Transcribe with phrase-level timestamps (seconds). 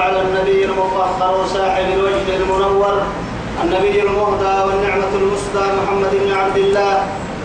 [0.00, 3.02] على النبي المطهر وصاحب الوجه المنور
[3.64, 7.02] النبي المهدى والنعمة المسدى محمد بن عبد الله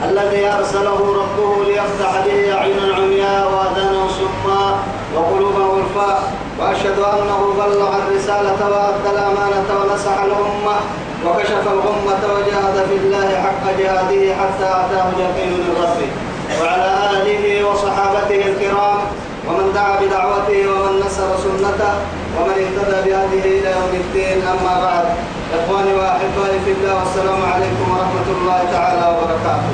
[0.10, 4.76] الذي أرسله ربه ليفتح به أعينا عمياء وآذانا صما
[5.16, 10.76] وقلوبا غرفاء وأشهد أنه بلغ الرسالة وأدى الأمانة ونصح الأمة
[11.26, 16.10] وكشف الغمة وجاهد في الله حق جهاده حتى أتاه اليقين من ربه.
[16.62, 18.98] وعلى آله وصحابته الكرام
[19.48, 21.94] ومن دعا بدعوته ومن نصر سنته
[22.38, 25.06] ومن اهتدى بهذه إلى يوم الدين أما بعد.
[25.58, 29.72] إخواني وأحبائي في الله والسلام عليكم ورحمة الله تعالى وبركاته.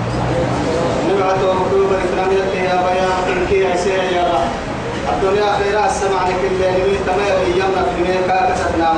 [1.10, 3.60] نبعث ومكتوب الاسلاميه يا بيان كي
[4.16, 4.72] يا رب.
[5.14, 8.90] الدنيا خيرا السمع لك الليل من تمام ايامنا في ميكا كسبنا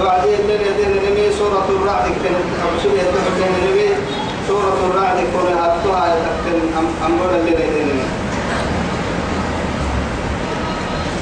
[0.00, 2.04] وعدي الليل يدين نمي سورة الرعد
[3.66, 3.88] نمي
[4.48, 6.58] سورة الرعد كون هاتوها يتكتن
[7.06, 7.97] أمور الليل يدين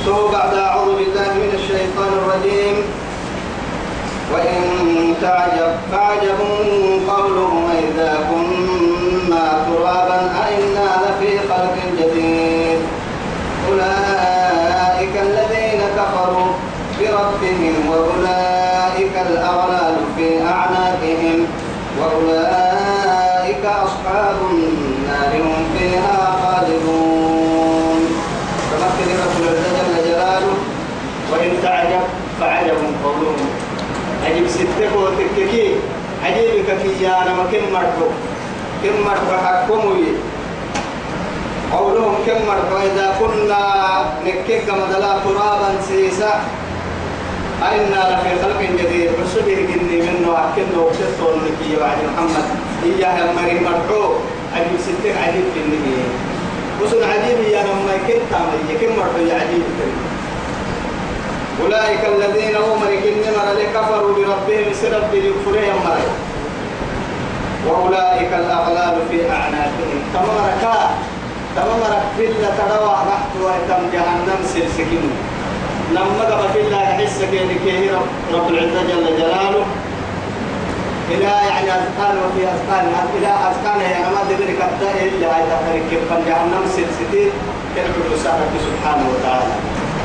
[0.07, 2.77] تو بعد أعوذ بالله من الشيطان الرجيم.
[4.35, 6.41] وإن تعجب فعجب
[7.09, 12.79] قولهم إذا كنا ترابا أئنا لفي خلق جديد
[13.69, 16.47] أولئك الذين كفروا
[17.01, 21.47] بربهم وأولئك الأغلال في أعناقهم
[22.01, 28.01] وأولئك أصحاب النار هم فيها خالدون
[28.71, 30.55] تمكن رب العزة جل جلاله
[31.33, 32.03] وإن تعجب
[32.41, 33.67] فعجب قولهم
[34.57, 35.77] عجب ستك وتككي
[36.25, 38.07] عجيبك في أنا ما كم مرحو
[38.83, 39.95] كم مرحو حكموا
[41.73, 43.63] قولهم كم مرحو إذا كنا
[44.25, 46.41] نكك مدلا ترابا سيسا.
[47.63, 49.11] أئنا لفي خلق جديد.
[49.25, 52.47] حسبه جني منه أكنه وكسرته النبي وعد محمد.
[52.85, 54.03] إياه مريم مرحو
[54.57, 55.97] عجب ستك عجيب في النبي
[56.83, 59.65] وسن عجيب يا لما يكن تعمل يكن مرحو عجيب
[61.63, 62.83] أولئك الذين هم
[63.37, 66.09] مر كفروا بربهم سرب لكفرهم مري
[67.67, 70.01] وأولئك الأغلال في أعناقهم.
[70.15, 70.65] تمرك
[71.57, 75.11] تمرك في الله تروى رحت ويتم جهنم سلسكين.
[75.93, 77.19] لما قبل في الله يحس
[77.65, 77.91] كيه
[78.35, 79.67] رب العزة جل جلاله.
[81.11, 82.85] إلى يعني أذقان وفي أذقان.
[83.19, 87.31] إلى أذقان يا ما دبر كتا إلا تفرق كيف جهنم سلسلتي
[87.75, 88.21] كيف
[88.67, 89.55] سبحانه وتعالى.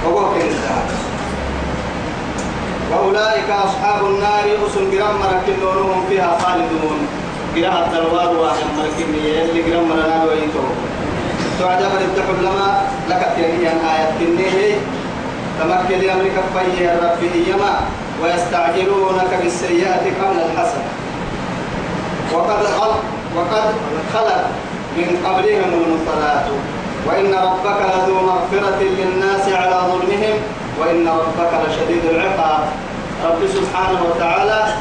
[0.06, 1.11] وهو كنسان
[2.92, 7.08] وأولئك أصحاب النار أسن جرام مركنونهم فيها خالدون.
[7.56, 10.64] جرام الدلوار واحد مركنية اللي جرام مرنا ويتو
[11.60, 14.76] تعجب الدحل لما لك تيهي آية كنيه
[15.60, 17.80] تمكن لأمرك فيه الرب يما
[18.24, 20.88] ويستعجلونك بالسيئة قبل الحسنة.
[22.34, 23.04] وقد خلق
[23.36, 23.66] وقد
[24.14, 24.44] خلق
[24.98, 26.46] من قبلهم المنصرات
[27.08, 30.36] وإن ربك لذو مغفرة للناس على ظلمهم
[30.82, 32.64] وإن ربك لشديد العقاب.
[33.26, 34.74] رب سبحانه وتعالى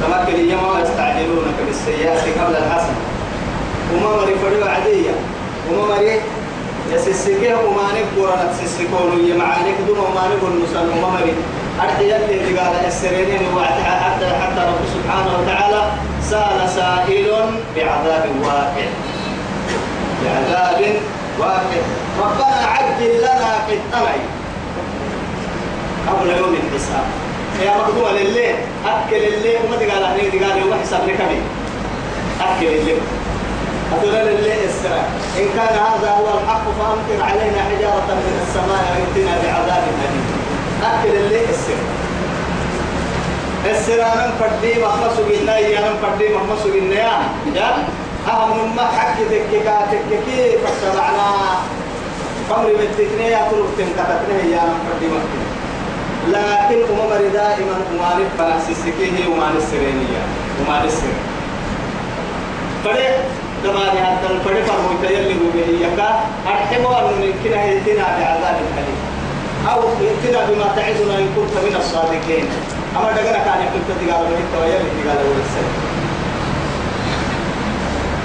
[0.00, 3.00] تمكن يما يستعجلونك بالسيئات قبل الحسنة.
[3.92, 5.14] وما مري فريو عادية
[5.70, 6.20] وما مري
[6.92, 11.34] يسسكيه وما نقول نفسسكون يمعانك دون وما نقول نسل وما مري
[11.80, 13.40] أرحي يلي قال السرينين
[13.84, 15.82] حتى حتى رب سبحانه وتعالى
[16.30, 17.28] سأل سائل
[17.76, 18.86] بعذاب واقع.
[20.24, 20.80] بعذاب
[21.38, 24.20] ربنا عجل لنا قطعي
[26.08, 27.06] قبل يوم الحساب.
[27.62, 28.54] يا مقدومة لله
[28.86, 29.58] أكل الليل.
[29.64, 31.40] وما تقال أهلي تقال يوم حساب لكمي
[32.40, 33.00] أكل الليل.
[33.92, 35.06] أقول لله السلام
[35.38, 40.24] إن كان هذا هو الحق فأمطر علينا حجارة من السماء ويأتينا بعذاب أليم.
[40.82, 41.88] أكل الليل السلام
[43.70, 47.72] السلام فردي مخمسو قلنا يا من فردي مخمسو قلنا يا؟
[48.28, 51.28] أهم ما حق تككا تككي فاستمعنا
[52.50, 55.54] قمر بالتكنية يا طلب تنكتكنيه يا من فردي مخمسو
[56.28, 60.22] لكن أمم دائما أماني فنحسسكيه أماني السرينية
[60.66, 61.20] أماني السرين
[62.84, 63.08] فلي
[63.64, 68.98] دماني حتى الفري فرمو يتيلي به يكا أرحموا أن يمكن يتنا بعذاب أليم
[69.72, 72.46] أو يتنا بما تعدنا إن كنت من الصادقين.
[72.96, 75.93] أما دقنا كان يقول تتقال من التويل تقال ولسل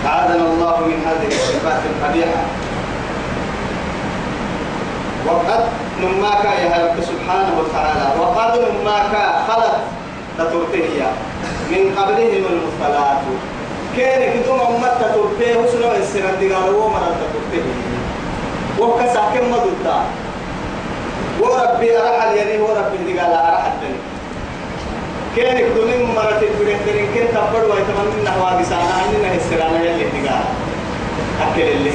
[0.05, 2.43] أعاذنا الله من هذه الصفات القبيحة.
[5.27, 5.63] وقد
[6.01, 8.59] نماك يا رب سبحانه وتعالى وقد
[10.39, 11.11] تتركه
[11.71, 13.21] من قبلهم المثلات
[13.97, 17.65] كان كدوم أمة تتركه وسنو السنة دي قالوا مرة تتركه
[18.79, 19.97] وكسا كم مدودا
[21.41, 23.99] وربي أرحل يعني وربي دي قال أرحل تاني
[25.35, 30.43] كان كدوم مرة تتركه كان تبر ويتمنى نحوا بسانا عننا السنة يلي دي قال
[31.41, 31.91] أكل اللي.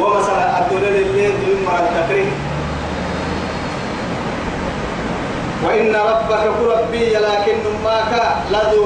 [0.00, 2.32] ومثلا الدولة اللي دوم مرة تتركه
[5.64, 8.12] وإن ربك ربي لكن ماك
[8.50, 8.84] لذو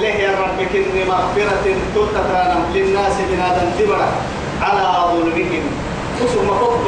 [0.00, 0.74] له ربك
[1.08, 4.00] مغفرة تتترانم للناس من هذا الدبر
[4.62, 5.64] على ظلمهم.
[6.46, 6.84] ما قلت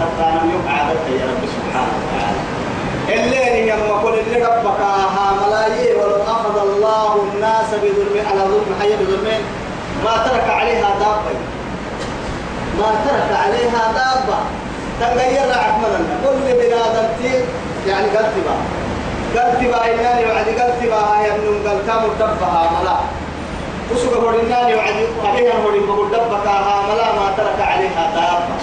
[0.00, 2.51] تترانم يوم عادتك يا رب سبحانه وتعالى.
[3.14, 8.70] الليل يا ما قل اللي ربك ها ملايين ولو أخذ الله الناس بظلم على ظلم
[8.80, 9.42] حي بظلمين
[10.04, 11.34] ما ترك عليها دابة.
[12.78, 14.38] ما ترك عليها دابة.
[15.00, 17.08] تغير عقمنا كل بنادم
[17.88, 18.54] يعني قلت با
[19.40, 22.96] قلت با إنني وعد قلت با هاي أنهم قلت مدبها ملا.
[23.92, 27.12] وسوق هو إنني وعد عليها هو بقول دبك ها ملا.
[27.12, 28.54] ما ترك عليها دابة.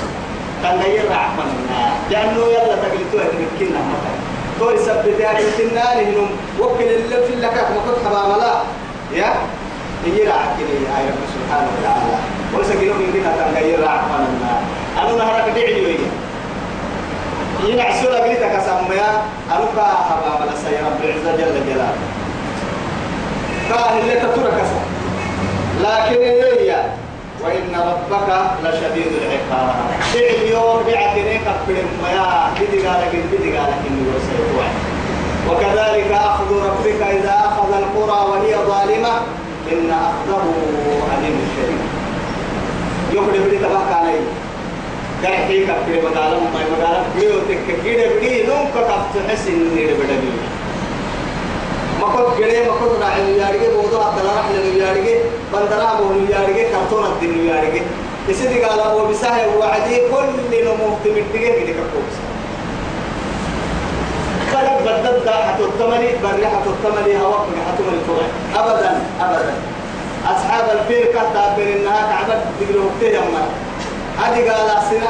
[0.64, 4.29] تغير عقمنا لأنه يلا تقلتوها تمكننا مثلا
[4.60, 6.30] تو يثبت يا كنتناني هنم
[6.60, 8.54] وكل اللي في لك ما كنت حبا ملا
[9.14, 9.34] يا؟
[10.06, 12.18] يجي عقلي يا رب سبحانه وتعالى.
[12.58, 14.62] وسكينه من كده تغير عقمنا
[15.02, 15.98] أنا نهرك دعي ويا
[17.68, 18.24] ينعسوا لك
[18.58, 19.22] كسميا
[19.56, 21.94] ألوكا حبا بلا سيا رب العزة جل جلاله.
[23.70, 24.64] كاه اللي تترك
[25.82, 26.84] لكن هي
[27.44, 28.30] وإن ربك
[28.64, 29.76] لشديد العقاب
[30.14, 34.66] فعل يوم بعتنيك بلم ما بدي قالك بدي قالك إنه سيطوع
[35.50, 39.14] وكذلك أخذ ربك إذا أخذ القرى وهي ظالمة
[39.72, 40.44] إن أخذه
[41.18, 41.80] أليم شديد
[43.14, 44.20] يخرج بدي تبقى عليه
[45.26, 50.59] قال حيك في مقالة ما مقالة بيو تككيد بدي نوم كتبت حسن نير بدي
[52.40, 55.20] جري ما كنت راعي يارجع بوضع تلا راح لليارجع
[55.54, 57.84] بندرا بقول يارجع كرتون الدين يارجع
[58.30, 62.16] يسدي قال هو بساه وعدي كل نمو تمتجه كده كوبس
[64.54, 68.28] قلب بدد حتى الثمني بري حتى الثمني هواك حتى من الفرع
[68.64, 69.54] أبدا أبدا.
[70.26, 73.22] أصحاب الفيل كتاب بين النهار كعبد تقولوا وقتها
[74.20, 75.08] هذه قال سنة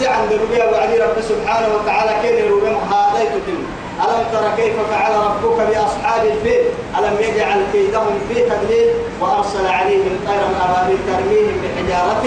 [0.00, 3.66] سعن دربيا وعلي رب سبحانه وتعالى كين يروبهم هذا يتكلم.
[4.04, 6.62] ألم ترى كيف فعل ربك بأصحاب الفيل؟
[6.98, 8.88] ألم يجعل كيدهم في تدليل
[9.20, 12.22] وأرسل عليهم طيرا أبابيل ترميهم بحجارة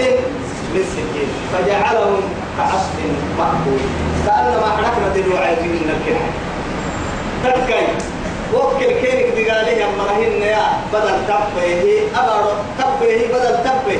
[0.74, 2.20] من سجين فجعلهم
[2.58, 2.94] كعصف
[3.38, 3.80] مأكول.
[4.26, 6.30] كأنما حركنا دلوعي من الكلام
[7.44, 7.86] تبكي
[8.54, 13.98] وكل كينك دقاليه يا مرهن يا بدل تبه أبر تبه بدل تبه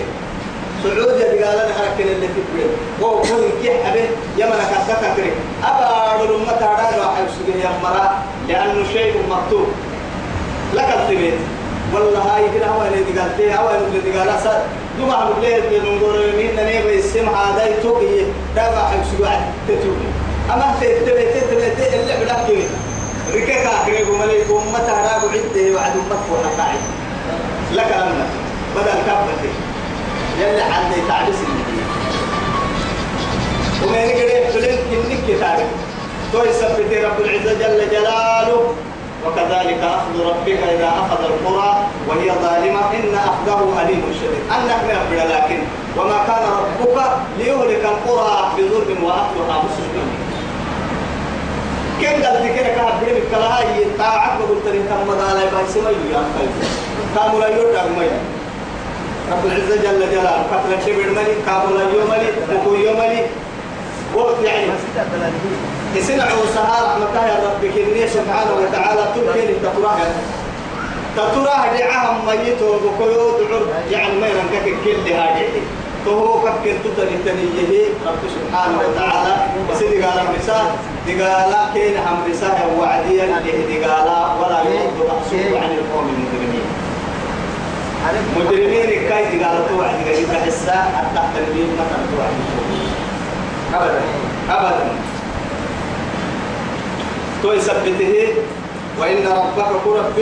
[0.84, 2.70] سعود يا دقال أنا هركن اللي في بيت
[3.02, 3.22] هو هو
[3.62, 4.08] كي حبه
[4.38, 5.32] يمنا كذا كتري
[5.64, 9.66] أبا لما تعرض راح يسوي يا مرا لأنه شيء مكتوب
[10.75, 11.34] لك التبيت
[11.94, 14.62] والله هاي كده هو اللي دقال تي هو اللي دقال أسد
[14.98, 18.20] دوما عم بليه بنقول مين نبي السم هذا يتوقي
[18.56, 19.28] ده راح يسوي
[19.69, 20.10] تتوقي
[20.52, 22.46] أما تتبيت تتبيت اللي بلاك
[23.34, 26.78] ركك أخرج ملك وما تعرض عده وعد مكفوح قاعد
[27.72, 28.26] لك أمنا
[28.76, 29.50] بدل كبتي
[30.40, 31.36] يلي عندي تعبس
[33.86, 35.66] وما يقدر يحتلين إنك كتابك
[36.32, 38.75] تو يثبت رب العزة جل جلاله.
[39.26, 42.80] وكذلك أخذ ربك إذا أخذ القرى وهي ظالمة.
[42.94, 44.44] إن أخذه أليم شديد.
[44.56, 45.59] أنك نقبل لكن
[45.97, 46.99] وما كان ربك
[47.38, 50.09] ليهلك القرى بظلم وأهلها مسلمين
[52.00, 56.47] كم قلت كده كهب بلي بكلاهي طاعت وقلت لي كم مدالا يبقى سمي يا أخي
[57.14, 58.18] كامل يوتا ميا
[59.33, 60.43] رب العزة جل جلاله.
[60.52, 63.23] قتل الشبر ملي كامل يوم ملي بكو يوم ملي.
[64.14, 64.66] وقت يعني
[65.97, 69.99] يسمع وسهار رحمة يا رب كني سبحانه وتعالى تبكي لتطراه
[71.16, 73.66] تطراه دعاهم ميت وبكيو دعور.
[73.90, 75.49] يعني ما ينكك كل هذه
[76.07, 79.35] فهو كفر تتني تنيه رب سبحانه وتعالى.
[79.71, 80.76] وسيدي قال الرسالة
[81.07, 83.26] دقال كين هم رسالة وعديا
[83.71, 84.09] دقال
[84.40, 86.84] ولا يرد محسوب عن القوم المجرمين.
[88.37, 92.34] مجرمين كاي دقال توعد قريب حسا حتى تنبيه مثلا توعد
[93.75, 94.00] أبدا
[94.50, 94.87] أبدا.
[97.42, 98.28] تو يثبته
[99.00, 100.18] وإن ربك كرب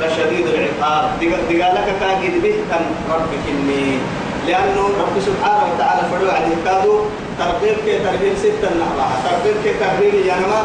[0.00, 1.04] لشديد العقاب.
[1.50, 3.98] دقالك كاجد به كان ربك إني.
[4.46, 6.94] لأنه رب سبحانه وتعالى فلو عليه كادو
[7.38, 10.60] تربيل كي تربيل ستة نحبها تربيل كي تربيل ينما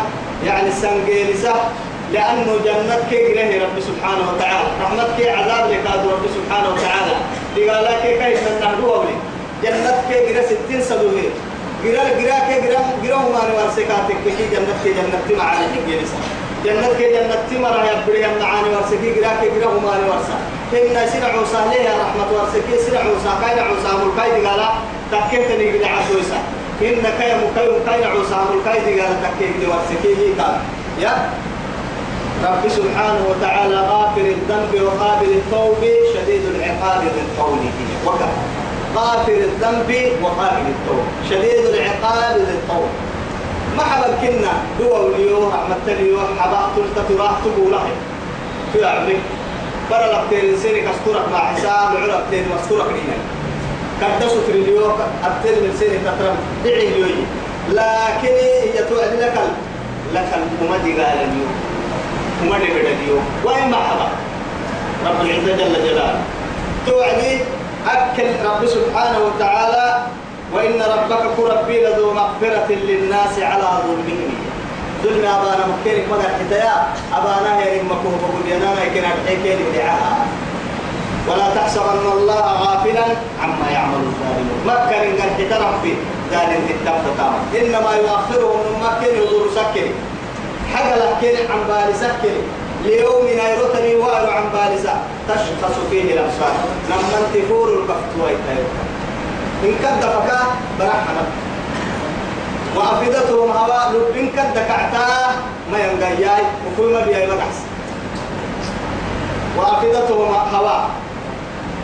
[0.46, 1.54] يعني سنجيلسة
[2.14, 4.68] لأنه جنة كي جره رب سبحانه وتعالى.
[4.84, 7.16] رحمة كي عذاب لكادو رب سبحانه وتعالى.
[7.56, 9.16] دقالك كيف من نهدو أولي
[9.64, 11.22] جنة كي جره ستين سدوه
[11.84, 12.56] جرا جرا كي
[13.04, 16.18] جرا هما نوار سكاتك كي جنة كي جنة معاني جنجيلسة
[16.66, 17.76] جنة كي جنة تمر
[18.16, 20.38] يا معاني ورسكي جراك جراه ماني ورسا
[20.74, 23.32] إن سنع عوسى ليه رحمة ورسكي سنع عوسى.
[23.42, 24.62] كاين عوسى ملكاي قال
[25.12, 26.40] تكيتني قد عسوسا
[26.82, 30.54] إن كاي مكاي كاين عوسى ملكاي قال تكيتني ورسكي قال
[31.00, 31.30] يا
[32.44, 35.82] رب سبحانه وتعالى غافر الذنب وقابل التوب
[36.14, 37.72] شديد العقاب من قوله
[38.06, 38.44] وكفى
[38.96, 42.90] غافر الذنب وقابل التوب شديد العقاب للتوب
[43.78, 47.76] ما حبل كنا دوا وليو رحمة اليو حبا تلت تراح تقول
[48.74, 49.20] في عمرك
[49.92, 53.18] برا لبتين سيني كستورك مع حساب العرب تين مستورك لينا.
[54.02, 54.86] كدسوا في اليو
[55.24, 57.24] أبتين من سيني تترم دعي اليوي
[57.70, 59.34] لكن هي توعد لك
[60.14, 60.30] لك
[60.62, 61.54] الممدي قال اليوم.
[62.46, 63.26] ممدي بدأ اليوم.
[63.46, 64.08] وين ما حبا
[65.06, 66.22] رب العزة جل جلاله.
[66.88, 67.34] توعدي
[67.88, 69.86] أكل رب سبحانه وتعالى
[70.54, 74.34] وإن ربك كربي لذو مغفرة للناس على ظلمهم
[75.04, 76.76] ظلم أبانا مكينك مدى حتايا
[77.14, 80.16] أبانا هي مكوه بقول ينانا يكين أبحيكين بدعاها
[81.28, 83.06] ولا تحسبن الله غافلا
[83.44, 84.58] عما يعمل الظالمون.
[84.66, 85.92] مكة من قد اعترف في
[86.32, 87.20] ذلك التبت
[87.60, 89.92] إنما يؤخرهم من مكة يدور سكري.
[90.76, 92.42] حق لكين عن بالي سكري
[92.86, 94.96] ليوم نيروتني وارو عن بالسا
[95.30, 96.54] تشخص فيه الأبصار.
[96.90, 97.70] لما انتفور
[98.20, 98.68] ويتايو.
[99.64, 100.40] إن كد فكا
[100.80, 101.26] برحمة.
[102.76, 105.08] وأفدتهم هواء لبين كد كعتا
[105.72, 106.44] ما ينقياي.
[106.66, 107.60] وكل ما بيأي مقعس
[109.58, 110.90] وأفدتهم هواء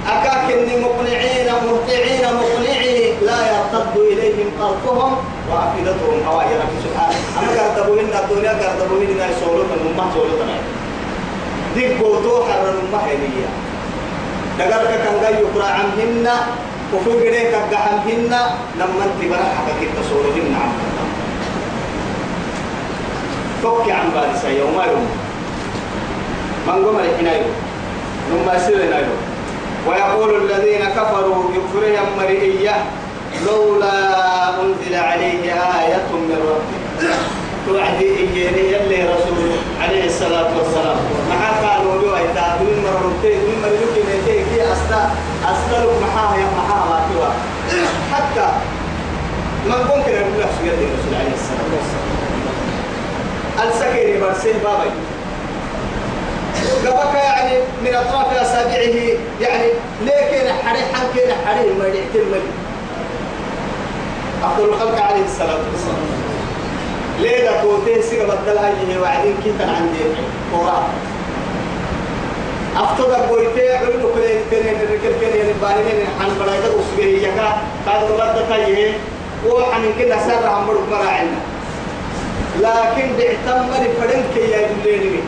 [0.07, 5.17] أكاكن مقنعين مهطعين مقنعين لا يرتد إليهم طرفهم.
[5.51, 7.10] وأفدتهم هواء يا سبحانه.
[7.61, 10.49] أما قردبوهن الدنيا قردبوهن يسولون من أمه سولون
[11.75, 13.49] ديك بوتو حرر المحلية
[14.59, 16.29] دقرك كان جاي يقرأ عنهن
[16.93, 18.33] وفي قريك عنهن
[18.79, 20.71] لما إنت برحك كنت صورهن عن
[23.63, 24.73] فك عن بارسة يوم.
[24.73, 25.07] يوم
[26.67, 27.45] من قم الحنايو
[28.29, 29.05] ثم يسير
[29.87, 32.75] ويقول الذين كفروا يكفرهم مرئية
[33.45, 37.40] لولا أنزل عليه آية من ربه.
[37.67, 39.51] توعدي إيجيني يلي رسول
[39.81, 40.97] عليه الصلاة والسلام.
[41.29, 45.11] مع قالوا له إذا من مرتين من مرتين نتين كي أستا
[45.45, 46.85] أستلك محاها يا محاها
[47.19, 47.33] ما
[48.13, 48.47] حتى
[49.65, 52.11] من ممكن أقول لك سيدي الرسول عليه الصلاة والسلام.
[53.69, 54.89] السكيني برسين بابي.
[56.87, 59.67] قبك يعني من أطراف أصابعه يعني
[60.05, 62.41] ليه كان حري حن كان حري ما يحتمل
[64.43, 66.30] أفضل الخلق عليه الصلاة والسلام.
[67.21, 70.03] ليه كوتين سيغا بدل هاي وعدين كيف عندي؟
[70.53, 70.83] قرآن
[72.77, 78.93] أفتودا بويتي علو كلين كلين الركل كلين البارين عن بلايدا أسبيه يكا كاد ولد تايه.
[79.47, 81.37] وحن كنا سر عم مراعنا
[82.59, 85.19] لكن بيعتم فرن كي يدلني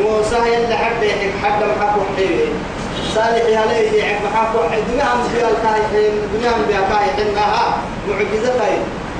[0.00, 2.48] موسى يلا حد يحب حد محكو حيلي
[3.14, 7.76] صالح عليه يحب محكو الدنيا هم بيا الكاي الدنيا هم بيا كاي إنها
[8.08, 8.54] معجزة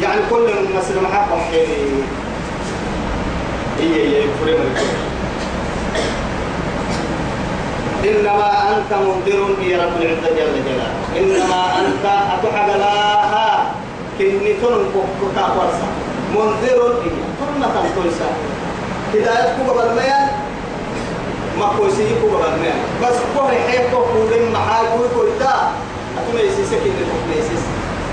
[0.03, 0.47] يعني كل
[0.79, 1.07] مسلم
[1.51, 2.03] حيلي
[3.81, 4.25] هي هي
[8.05, 10.95] إنما أنت منذر يا رب العزة جل جلاله.
[11.19, 13.73] إنما أنت أتحق لها
[14.19, 15.89] كني تنفق كورسا
[16.35, 18.29] منذر هي ثم تنتويسا
[19.15, 20.29] هداية كوبا بالميان
[21.59, 25.73] ما كويسي كوبا بالميان بس كوه حيث كوبا محاي كوي كويتا
[26.19, 27.63] أتما يسيسا كني تنفيسيس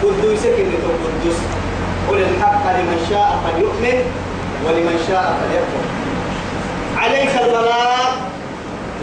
[0.04, 1.65] قدوسا كني تنفيسيس
[2.10, 3.98] قل الحق لمن شاء فليؤمن
[4.66, 5.84] ولمن شاء فليكفر.
[6.98, 8.12] عليك البلاغ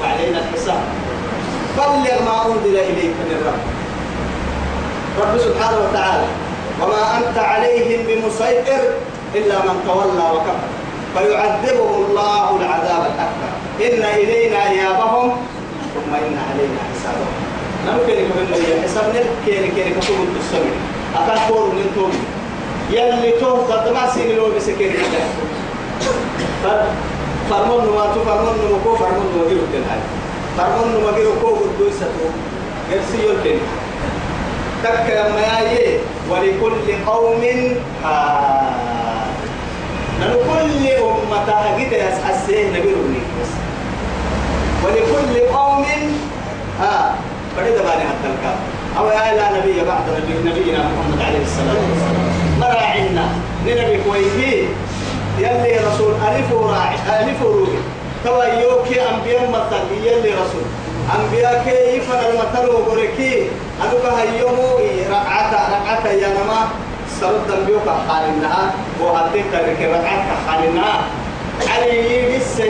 [0.00, 0.82] وعلينا الحساب.
[1.76, 3.62] بلغ ما أنزل إليك من رب.
[5.22, 6.26] رب سبحانه وتعالى
[6.82, 8.82] وما أنت عليهم بمسيطر
[9.34, 10.68] إلا من تولى وكفر.
[11.14, 13.50] فيعذبهم الله العذاب الأكبر.
[13.80, 15.36] إن إلينا إيابهم
[15.94, 17.34] ثم إن علينا حسابهم.
[17.86, 20.74] نمكن يكون لي حساب نبكي كي كتب السمع
[21.16, 22.22] أتكور من تومي
[22.92, 24.92] يلي توه قد ما سين لو بسكين
[27.50, 30.00] فرمون نما تو فرمون نما كو فرمون نما غيرو تن هاي.
[30.58, 32.26] فرمون نما غيرو كو غدو ستو
[32.90, 33.58] غيرسي يلتن
[34.84, 35.98] تك لما ياي
[36.30, 37.42] ولكل قوم
[38.04, 38.72] حال
[40.20, 43.22] لكل أمة هجد يسحسيه نبيروني
[44.84, 45.84] ولكل قوم
[46.80, 47.14] ها.
[47.56, 48.56] فريد باني حتى الكاب
[48.98, 52.41] أو يا لا نبي بعد نبي نبينا محمد عليه الصلاة والسلام
[52.82, 53.28] مراعنا
[53.66, 54.68] لنبي كويتين
[55.38, 57.78] يلي رسول ألف وراعي ألف وروحي
[58.24, 60.66] توا يوكي أنبياء مثل يلي رسول.
[61.18, 63.46] أنبياء كيف المثل وقريكي.
[63.82, 64.78] أدوك هيومو
[65.10, 66.68] رقعتا رقعتا يا نما.
[67.20, 68.70] سرد أنبياء كحالنا
[69.00, 70.84] وهدين ترك رقعتا كحالنا
[71.68, 72.60] علي بس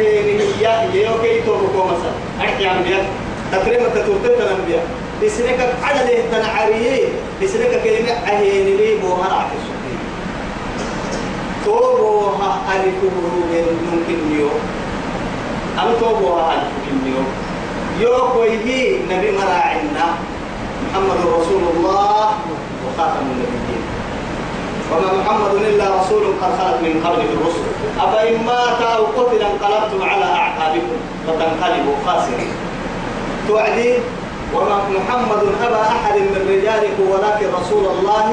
[1.23, 3.05] كي توبكو مثلا أحكي أنبياء.
[3.53, 4.85] تكريمة تتوتت الأنبياء
[5.23, 7.05] لسنك عدد تنعريه
[7.43, 9.72] لسنك كلمة أهين لي بوهر عكس
[11.65, 12.99] توبوها ألف
[13.93, 14.61] ممكن يوم
[15.83, 17.25] أم توبوها ألف يوم
[18.01, 20.07] يو؟ كويه نبي مراعنا
[20.85, 22.29] محمد رسول الله
[22.83, 23.83] وخاتم النبيين.
[24.93, 27.65] وما محمد إلا رسول قد خلت من قبله الرسل.
[28.01, 32.53] أفإن مات أو قتل انقلبتم على أعقابكم فتنقلبوا خاسرين.
[33.49, 33.93] توعدي؟
[34.55, 38.29] وما محمد أبا أحد من رجالكم ولكن رسول الله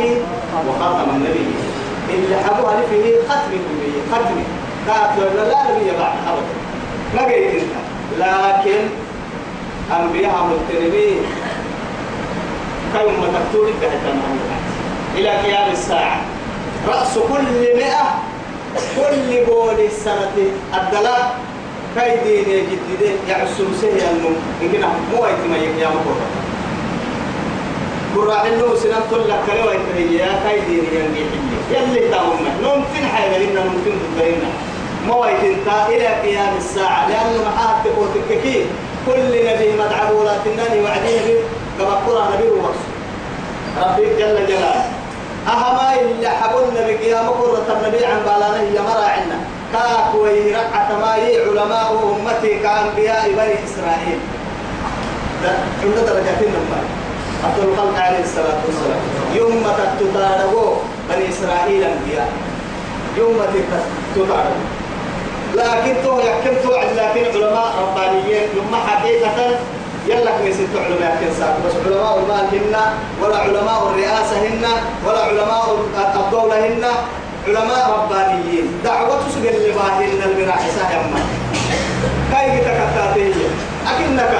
[0.68, 1.69] وخاتم النبيين.
[2.14, 4.36] اللي حبوا ألفه ختم كمية ختم
[4.88, 6.56] كاتب لا نبي بعد أبدا
[7.16, 7.64] ما قيد
[8.20, 8.80] لكن
[10.00, 11.22] أنبياء متربين
[12.94, 14.20] كيوم تكتوري بهتم
[15.18, 16.22] إلى قيام الساعة
[16.88, 18.20] رأس كل مئة
[18.96, 20.32] كل بول السنة
[20.74, 21.36] الدلاء
[21.96, 24.30] كاي ديني جديد يعسو سهي أنه
[24.62, 24.82] يمكن
[25.16, 26.26] مو يتم يقيام قرى
[28.16, 31.26] قرى إنه سنة كل كلمة يتهيأ كاي ديني ينجي
[31.72, 34.52] يلي تاهمنا نمكن حاجة لنا نمكن تبيننا.
[35.08, 37.10] مو يتنتا إلى قيام الساعة.
[37.10, 38.32] لأنه محاط تقوتك
[39.06, 41.40] كل نبي مدعو لا تناني وعديه
[41.78, 42.94] كما قرى نبي ورسول
[43.82, 44.86] ربي جل جلاله.
[45.48, 49.38] أهما إلا حبنا بقيام قرة النبي عن بالانا هي مراعنا
[49.74, 54.20] كاك ويرقع تمايي علماء أمتي كأنبياء بني إسرائيل.
[55.84, 56.84] عند درجتين نمبر
[57.44, 59.02] عبد الخلق عليه الصلاة والسلام.
[59.36, 60.78] يوم تتتارغو
[61.10, 62.30] بني إسرائيل أنبياء.
[63.18, 64.64] يوم تتتارغو
[65.56, 68.48] لكن تو يحكم توعد لكن علماء ربانيين.
[68.56, 69.38] يوم حقيقة
[70.08, 72.76] يلا كم ست علماء كنسا بس علماء المال هن
[73.22, 74.66] ولا علماء الرئاسة هن
[75.08, 75.66] ولا علماء
[76.16, 76.86] الدولة هن.
[77.48, 78.68] علماء ربانيين.
[78.84, 81.22] دعوة سجل لباهن المراحسة يما
[82.32, 83.34] كاي تكتاتي
[83.88, 84.34] أكنك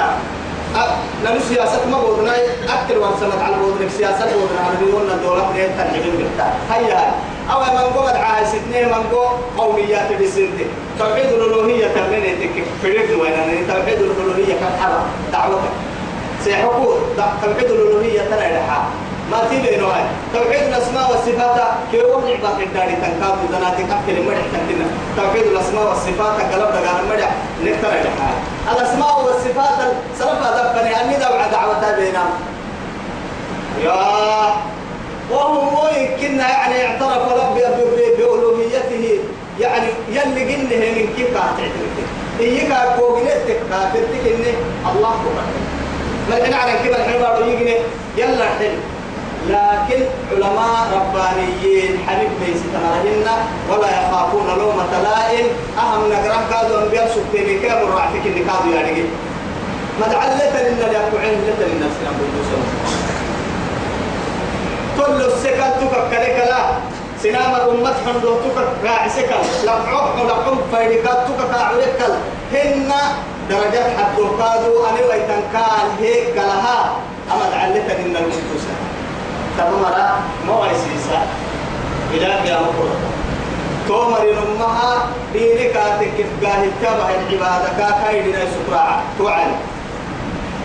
[1.24, 2.32] نحن سياسة ما بودنا
[2.68, 7.14] أكل ورسمت على بودنا سياسة بودنا على بيقولنا الدولة بنيت تنجم بالتا هيا.
[7.52, 10.66] أو من قوة عايز اثنين من قوة قوميات بسنتي
[10.98, 15.04] توحيد الألوهية تمنين تك فريق وين؟ أنا توحيد الألوهية كان حرام.
[15.32, 15.74] دعوتك.
[16.44, 16.94] سيحكوا
[17.42, 18.88] توحيد الألوهية ترى لها
[19.30, 20.02] ما تيجي نوعي
[20.34, 21.60] توحيد الأسماء والصفات
[21.92, 27.30] كيف نعبا كداري تنكاب ودناتي كأكل مرح تنتنا توحيد الأسماء والصفات قلب دقان مرح
[27.64, 28.30] نكتر لها
[28.72, 29.78] الأسماء والصفات
[30.18, 32.30] سلفا دفني أني دعوة دعوة بينام
[33.84, 34.30] يا.
[35.30, 37.54] وهم يمكن يعني اعترف رب
[38.18, 39.20] بألوهيته
[39.60, 41.72] يعني يلي قلنه من كيف تعترف.
[42.40, 44.54] إيك كوغنتك كافرتك إنه
[44.92, 45.44] الله أكبر.
[46.30, 47.76] ما إحنا على كذا بارو يجني
[48.16, 48.78] يلا حلو.
[49.48, 50.00] لكن
[50.32, 53.26] علماء ربانيين حبيب ليس تمرهن
[53.70, 55.46] ولا يخافون لومة لائم.
[55.78, 59.04] أهم نقرأ كادوا أنبياء سبتين كام رعتك إن كادوا يعني
[60.00, 62.14] مدعلة لنا لأكوعين لنا للناس نعم
[64.98, 66.12] كل السكن تكك
[66.50, 66.60] لا
[67.22, 69.30] سنام الأمة حمدو تكك راعسك
[69.64, 72.00] لقعوك لقعوك فايدكات تكك عولك
[72.52, 72.92] هن
[73.50, 76.96] درجات حد القادو أنا ويتن كان هيك لها.
[77.32, 78.72] أما دعلتك إن المنتوسة
[79.60, 80.08] تبمرا
[80.46, 81.20] ما يسيسا
[82.14, 83.10] إلى قيام قرطة
[83.88, 89.52] تومر نمها دينك تكف قاهي تبع العبادة كايدنا سكراعة توعد.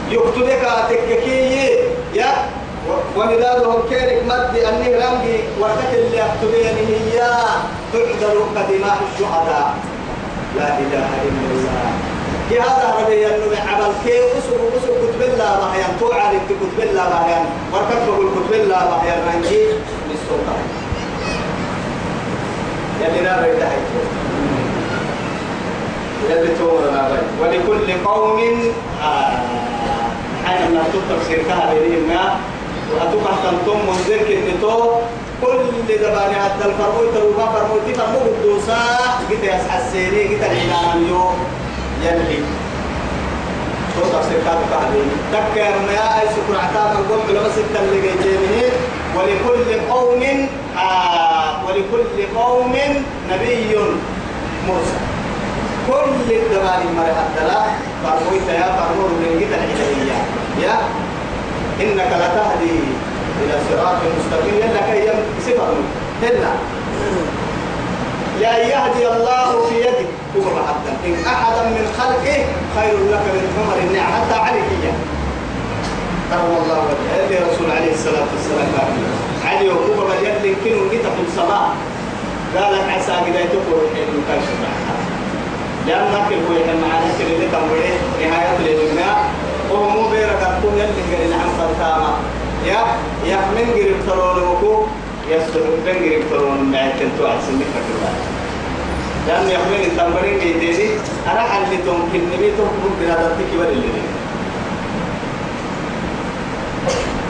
[0.10, 1.69] يكتبك تككي
[2.13, 2.31] يا.
[3.17, 7.17] ومدادهم كيرك مد أني رمي وقت اللي أكتبين هي.
[7.93, 9.73] تعدل كدماء الشهداء.
[10.58, 11.64] لا إله إلا الله.
[12.49, 13.93] كي هذا ربي أنه عمل.
[14.05, 19.65] كي أسر أسر كتب الله بحيان توعد كتب الله بحيان وكتب كتب الله بحيان رنجي
[20.10, 20.63] بالسلطان
[23.01, 23.77] يلي نابا يدعي.
[26.29, 27.10] يلي تورنا
[27.41, 28.39] ولكل قوم
[29.03, 29.39] آه
[30.45, 32.38] حين ما تفسير كهذه الإمام
[32.93, 34.91] وأتوقع تنتم منذر كنتو
[35.41, 38.81] كل زمان حتى الفرموي تروبا فرموي تي فرمو الدوسا
[39.29, 41.38] قلت يا حسيني قلت الإعلان يوم.
[42.06, 42.39] يلي
[43.96, 48.02] شو تفسير كاتب عليه تكر ما أي سكر عتاب القوم علماء ستة اللي
[49.15, 50.24] ولكل قوم
[50.78, 52.74] آه ولكل قوم
[53.32, 53.76] نبي
[54.68, 55.02] مرسل.
[55.88, 57.62] كل الدمان مرة الدلا
[58.04, 60.26] فرموي يا فرمو من قلت الإعلان
[60.63, 60.76] يا
[61.82, 62.80] إنك لتهدي
[63.41, 64.56] إلى صراط مستقيم.
[64.56, 65.12] يلا كي
[65.46, 65.74] صفر
[66.24, 66.54] هنا
[68.41, 70.91] لا يهدي الله في يدك هو حتى.
[71.06, 71.44] إن خلقه
[72.76, 74.12] خير لك من عمر النعم.
[74.14, 75.00] حتى عليك إياه.
[76.30, 77.26] كرم الله وجهه.
[77.26, 78.70] اللي رسول عليه الصلاة والسلام
[79.46, 81.42] علي بل يدل كنو جيت في
[82.56, 84.42] قال عسى قد تقول حين كان
[85.88, 88.58] لأنك هو معنا كل كم بره نهاية
[89.72, 92.18] وهو مو بيرك أكون قال نعم فتاما
[92.66, 92.80] يا
[93.28, 94.86] يا من قريب ترون وكو؟
[95.30, 98.10] يسر من قريب ترون معك تنتو عسل فكرة
[99.28, 100.90] لأن يحمل التمرين بيديني
[101.32, 104.02] أنا حلتهم كنميتهم ممكن هذا تكبر اللي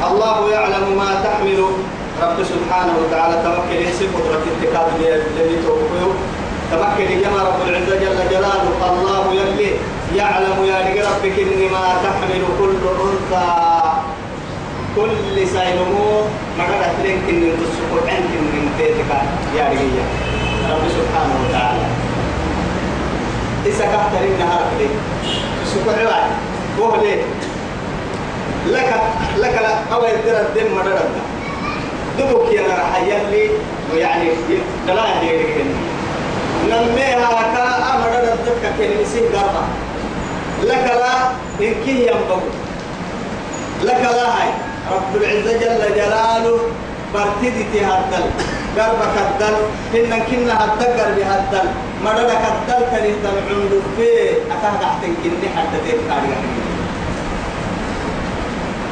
[0.07, 1.59] الله يعلم ما تحمل.
[2.21, 6.11] رب سبحانه وتعالى تمكن يسيب قدرة اتكاد الذي توقفه.
[6.71, 8.71] تمكن جمع رب العزة جل جلاله.
[8.89, 9.71] الله يلي
[10.15, 13.51] يعلم يا ربك إن ما تحمل كل أنثى.
[14.95, 16.21] كل سينمو
[16.59, 19.11] مرة لك إن تسقط عنك من بيتك
[19.57, 20.24] يا رجية
[20.71, 21.85] رب سبحانه وتعالى.
[23.65, 24.79] إذا كنت لنا هرب
[25.65, 26.31] سقط عوائي
[26.79, 27.21] وهو ليه؟
[28.67, 28.93] لك
[29.37, 29.59] لك
[29.93, 31.01] أو يدير الدم مرة
[32.19, 33.49] دبك يا راح يلي
[33.93, 34.29] ويعني
[34.87, 35.65] دلائل يريكن
[36.69, 39.63] نميها كا أمر ردك كلمة سين قربا
[40.63, 41.15] لك لا
[41.67, 42.39] إنكي ينبغ
[43.83, 44.49] لك لا هاي.
[44.91, 46.59] رب العزة جل جلاله
[47.15, 48.25] برتدي تهدل
[48.77, 49.55] قربك الدل
[49.95, 51.67] إن كنا هدقر بهدل
[52.05, 56.17] مرة كدل كنت العمد فيه أكاد أحتنكني حتى تبقى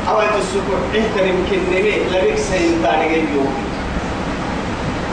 [0.09, 3.53] أوي تسكر إحتر يمكن نمي لبيك سين تاريخ اليوم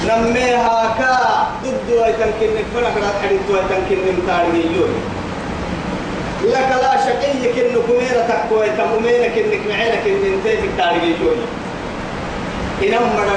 [0.08, 4.94] نميها كا ضد ويتن كن فرق لا حديث ويتن كن تاريخ اليوم
[6.44, 11.40] لك لا شقي كن كميرة تقوى تمومين كن معينة كن تيجي تاريخ اليوم
[12.82, 13.32] إنما مرة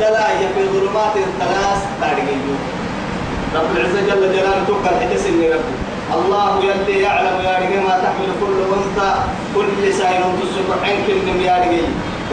[0.00, 2.58] كدلا في ظلمات الثلاث اليوم
[3.54, 5.76] رب العزة جل جلاله توكل حدث ربي
[6.14, 9.10] الله يلي يعلم يا ما تحمل كل أنثى
[9.54, 10.22] كل سائل
[10.84, 11.56] عنك النم يا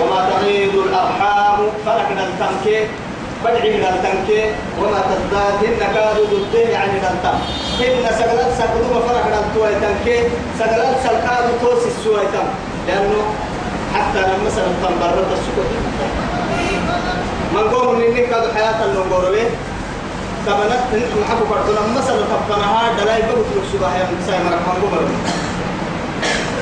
[0.01, 2.88] وما تغيض الأرحام فلك التنكي
[3.43, 4.43] بدعي من التنكي
[4.82, 7.38] وما تزداد هن كادوا ضده يعني التم
[7.80, 10.19] هن سقلت سقلوا فرق التوى تنكي.
[10.60, 12.47] سقلت سقلوا توسي السوى تم
[12.88, 13.21] لأنه
[13.95, 15.71] حتى لما مثلا تنبرد السكوت
[17.53, 19.45] من قوم إنك كادوا حياة اللونغوروي
[20.45, 25.01] تبنت محبو فرطنا مثلا تبقناها دلاي بغت لك يا مساي مرك من قبر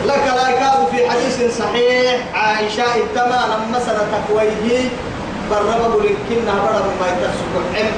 [0.06, 4.90] لك لا يكاد في حديث صحيح عائشة التمام مثلا تقويه
[5.52, 7.92] برب لكنها برب ما يتسكر حم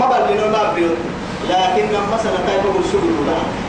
[0.00, 0.96] ما بلنا ما بيوت.
[1.50, 2.72] لكن مثلا تايبه
[3.26, 3.63] لها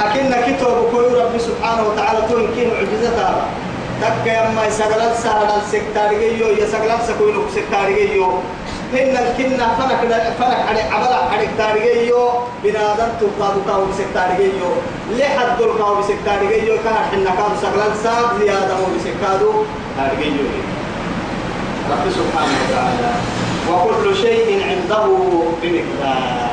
[0.00, 3.46] أكن كتب كل رب سبحانه وتعالى تنكين معجزتها
[4.02, 8.26] تك يما يسغلت سهل السكتاريو يسغلت سكوينو سكتاريو
[8.92, 10.00] هن الكنا فرق
[10.38, 12.28] فرق على عبلا على تاريخيو
[12.64, 14.70] بنادم تقاد كاو بسكتاريخيو
[15.18, 19.52] لحد دول كاو بسكتاريخيو كان حنا كاو سغلان ساب زيادة مو بسكادو
[19.96, 20.46] تاريخيو
[21.90, 23.12] رب سبحانه وتعالى.
[23.70, 25.06] وكل شيء عنده
[25.62, 26.50] بمقدار.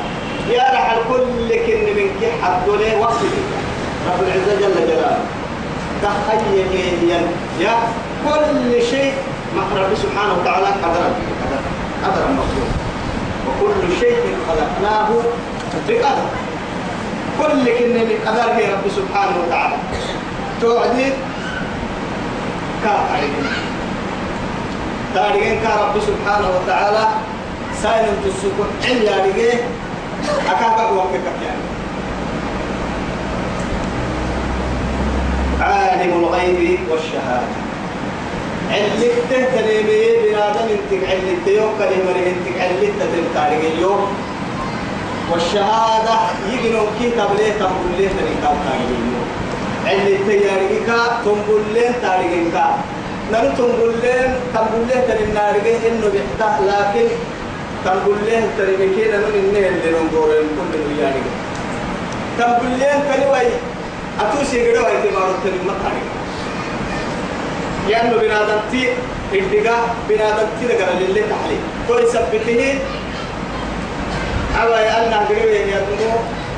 [0.50, 2.68] يا رح الكل كن من كي حد
[3.00, 3.20] وقت
[4.08, 5.24] رب العزة جل جلاله.
[6.02, 6.66] تخيل
[7.60, 7.76] يا
[8.24, 9.14] كل شيء
[9.56, 11.04] رب سبحانه وتعالى قدر
[11.42, 11.62] قدر
[12.04, 12.70] قدر مخلوق.
[13.46, 15.08] وكل شيء خلقناه
[15.88, 16.28] بقدر.
[17.38, 19.76] كل كن بقدر هي رب سبحانه وتعالى.
[20.60, 21.12] توعدي؟
[22.84, 23.46] كافرين.
[25.14, 27.08] تاريخين كرب سبحانه وتعالى
[27.82, 29.68] سائل تسكت إلا رجيه
[30.50, 31.75] أكاكا وقتك يعني
[35.96, 37.56] عالم الغيب والشهادة.
[38.70, 44.06] علك تهتني بي بنادم انتك علك يوم كلمة انتك علك تتنتارك اليوم.
[45.32, 46.16] والشهادة
[46.52, 49.26] يجنون كي تبليه تنبول ليه تنكال تارك اليوم.
[49.86, 50.70] علك تيارك
[51.24, 52.76] تنبول ليه اليوم
[53.32, 57.08] نلو تنبول ليه تنبول ليه تننارك إنه بيحتاج لكن
[57.84, 61.26] تنبول ليه تنبكين نلو إنه اللي ننقورين كل نيارك
[62.38, 63.48] تنبول ليه تنوي
[64.20, 66.06] أتوسي قدوا اعتبارو تنمت تارك
[67.88, 68.88] لأنه بنادمتي
[69.34, 69.76] إدقا
[70.08, 72.78] بنادمتي لقرا للي تحلي تو يثبته
[74.62, 76.12] أما يألنا قريبا يدمو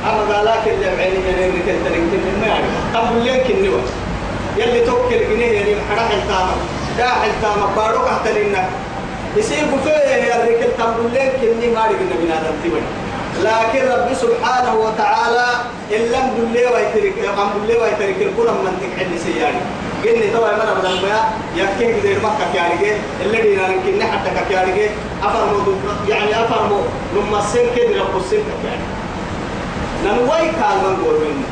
[0.06, 3.80] أما قالاك اللي بعيني من كنت نكتب ما يعرف قبل ليك النوى
[4.56, 6.54] يلي توكل جنيه يعني محرح التامة
[6.98, 8.68] داح التامة باروك أحتل إنك
[9.36, 13.07] يصير بفيه يا الرجل تقول لك إني ما رجعنا بنادمتي بني
[13.42, 15.46] لكن رب سبحانه وتعالى
[15.96, 19.60] إن لم دلي ويترك أم دلي ويترك القرى من تكحل سياري
[20.04, 21.20] قلني توا ما بدل ما
[21.56, 24.90] يكيه زي مكة كيارجة اللي دينا يمكن حتى كيارجة
[25.22, 25.72] أفرمو
[26.08, 26.80] يعني أفرمو
[27.16, 28.88] لما السن كده رب السن كيارجة
[30.04, 31.46] ننوي كان من قول منه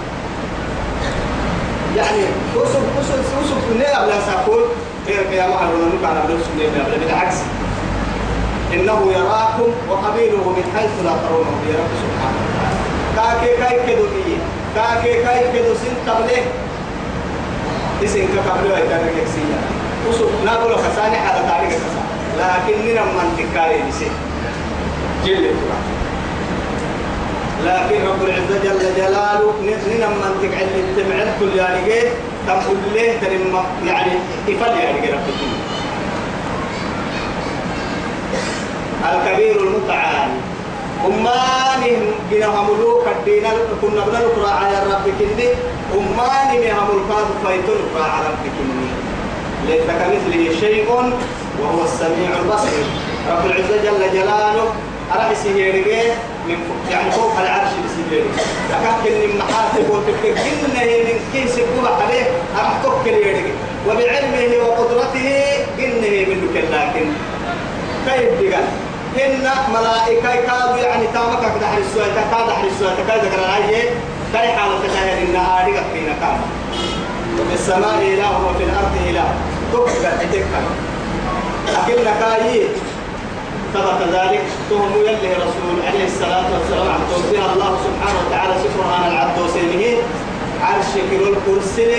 [1.96, 2.22] يعني
[2.56, 4.62] وصل وصل وصل في النيل قبل ساكون
[5.08, 7.36] غير يا محل ونوك على نفس النيل بالعكس
[8.76, 11.56] إنه يراكم وقبيله من حيث لا ترونه.
[11.70, 12.78] يا رب سبحانه وتعالى.
[13.16, 14.38] كاكي كاي كدو إيه؟
[14.76, 16.42] كاكي كاي كدو سن قبله.
[18.04, 19.60] اسم كقبله ويتارك يكسيا
[20.08, 22.06] وسوف نقول خساني على تاريخ خساني.
[22.38, 24.10] لكن ننا من تكاري بسي
[25.24, 25.44] جل
[27.64, 32.02] لكن رب العزة جل جلاله ننا من تكعل التمعل كل يعني
[32.46, 33.54] تقول له ترم
[33.86, 34.12] يعني
[34.48, 35.56] إفل يعني رب الدين.
[39.14, 40.28] الكبير المتعال.
[41.06, 43.50] أمانهم جنا هملو كدينا
[43.82, 45.48] كنا نقرأ على رب كني.
[45.98, 47.08] أمانهم
[47.44, 48.88] فايتون نقرأ على رب كني.
[49.68, 50.86] ليس كمثله شيء
[51.60, 52.86] وهو السميع البصير.
[53.30, 54.66] رب العزة جل جلاله
[55.14, 56.02] أرى سيهيرجي
[56.48, 56.58] من
[56.90, 58.28] يعني فوق العرش بسيهيرجي
[58.70, 62.24] لكن من محاسب وتفكرنا من كيس كوبا عليه
[62.82, 63.52] تفكر يرجي
[63.86, 65.28] وبعلمه وقدرته
[65.78, 67.06] إنه من لكن
[68.06, 68.64] كيف دقال
[69.18, 73.90] هن ملائكة كادوا يعني تامك كده حرس سوى كاد حرس سوى كاد ذكر الآية
[74.32, 76.40] كاي حالة تشاهد إن آرقة فينا كام
[77.40, 79.34] وفي السماء إله وفي الأرض إله.
[79.72, 80.60] تبقى تتكا
[81.76, 82.66] أكل كاي
[83.74, 89.38] ثبت ذلك تهم يلي رسول عليه الصلاة والسلام عن توفيها الله سبحانه وتعالى سبحان العبد
[89.38, 89.96] وسيمه.
[90.62, 91.96] عرش كيلو الكرسي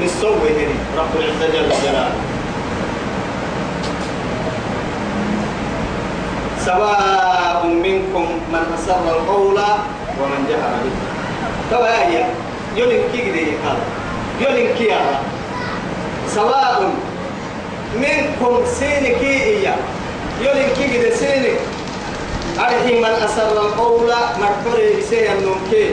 [0.00, 2.10] من صوبه رب العزة جل جلاله.
[6.66, 9.58] سواء منكم من أسر القول
[10.20, 10.96] ومن جهر به.
[11.70, 12.26] توايا
[12.76, 13.22] يولين كي
[13.64, 13.84] هذا
[14.40, 14.90] يولين كي
[16.34, 16.90] سواء
[17.94, 19.76] منكم سينك إيا
[20.42, 21.58] يولين كي سينك.
[22.58, 25.90] أرحي من أسر القول مرحوري بسيا النمكي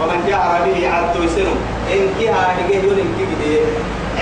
[0.00, 1.54] ومن جهر به عبد سنو.
[1.92, 3.24] إن كي هذه يولين كي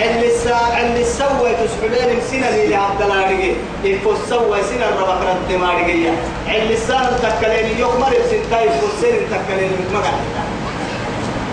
[0.04, 3.52] اللي سا اللي سوى تسحبين مسنا اللي عبد الله رجع
[3.84, 6.12] يفوز سوى سنا الربع رد ما رجع
[6.56, 10.20] اللي سا تكلين يوم مرة سنتاي يفوز سن تكلين مقعد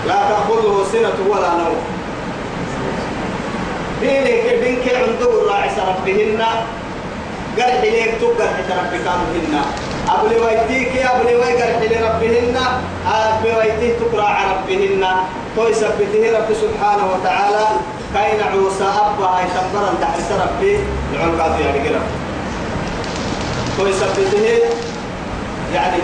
[0.07, 1.77] لا تأخذه سنة ولا نوم.
[4.01, 6.41] دينك دينك عنده الراعي ربهن.
[7.59, 8.97] قال حليك تقر حتى
[10.07, 12.57] ربك هن أبلي ويتيك يا أبلي ويقر حلي ربهن
[13.07, 15.05] أبلي ويتيك تقرأ ربهن.
[15.55, 17.65] توي سبته رب سبحانه وتعالى.
[18.13, 20.79] كاين عوسى أبا هاي تنبرا تحرس ربي.
[21.13, 21.99] العلقات يعني كده.
[23.77, 24.59] توي سبته
[25.73, 25.97] يعني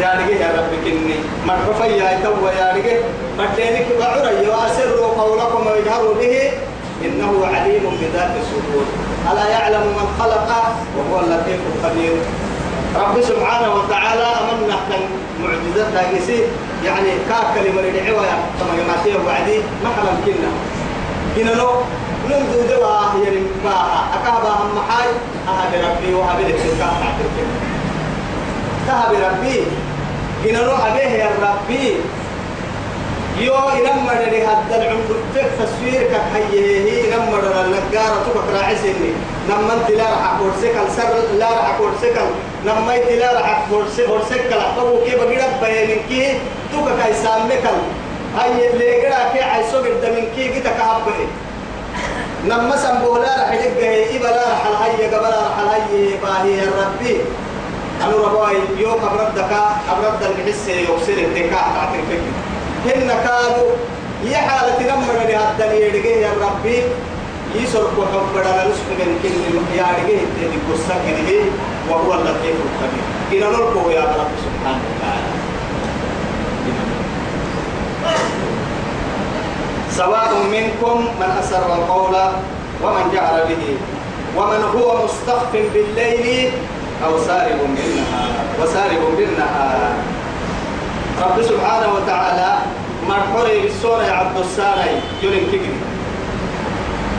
[0.00, 1.16] يا رجال يا رب كني.
[1.46, 3.00] مرحفا يا تو يا رجال
[3.38, 6.50] بدينك بعري وأسروا قولكم ويجهروا به.
[7.04, 8.86] إنه عليم بذات الصدور.
[9.32, 10.48] ألا يعلم من خلق؟
[10.96, 12.16] وهو اللطيف الخبير.
[12.96, 15.00] رب سبحانه وتعالى أمنا كان
[15.42, 16.42] معجزات هاجسي
[16.84, 18.26] يعني كاكل من العوى
[18.58, 20.50] كما يماتيه وعدي ما حلم كنا.
[21.36, 21.70] كنا لو
[22.30, 25.08] نمدو دوا يعني باها أكابا هم حاج
[25.48, 26.92] أهب ربي وهب لك سكاة
[28.88, 29.62] كهب ربي
[30.44, 31.94] كنا لو أبيه يا ربي.
[33.38, 39.12] يو إنما اللي هذا العمر تك تصوير كهيه هي إنما النجارة تبقى راعسني
[39.48, 42.26] لما أنت لا راح أقول سكال سر لا راح أقول سكال
[42.64, 46.38] لما أنت لا راح أقول سكال سكال أبو كيف بقدر بينك كي
[46.72, 47.78] تبقى كاي سامكال
[48.38, 51.12] هاي اللي قرا كي عايزو قد من كي قد كعبه
[52.44, 57.16] لما سنبولا راح يلقى إبلا راح الهي قبل راح الهي باهي ربي
[58.02, 62.32] أنا رباي يو قبرد دكا قبرد الحس يوصل الدكا تعطي الفكر
[62.86, 63.70] هن كانوا
[64.24, 66.82] يا حالة نمر لهذا الدنيا يا ربي
[67.54, 71.40] يسر كحب بدل نسخ من كل يا رجيه تدي قصة كده
[71.90, 75.32] وهو اللطيف الخبير إلى نركو يا رب سبحانه وتعالى
[79.90, 82.14] سواء منكم من أسر القول
[82.82, 83.76] ومن جعل به
[84.36, 86.50] ومن هو مستخف بالليل
[87.04, 89.92] أو سارب بالنهار وسارب بالنهار
[91.22, 92.58] رب سبحانه وتعالى
[93.08, 95.74] مرحوري بالسورة يا عبد الساري يلين كبير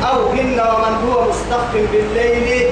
[0.09, 2.65] أو هن ومن هو مستخف بالليل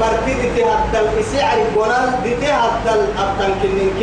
[0.00, 4.02] برتي تهدل إسعر بونال تهدل أبتن كننك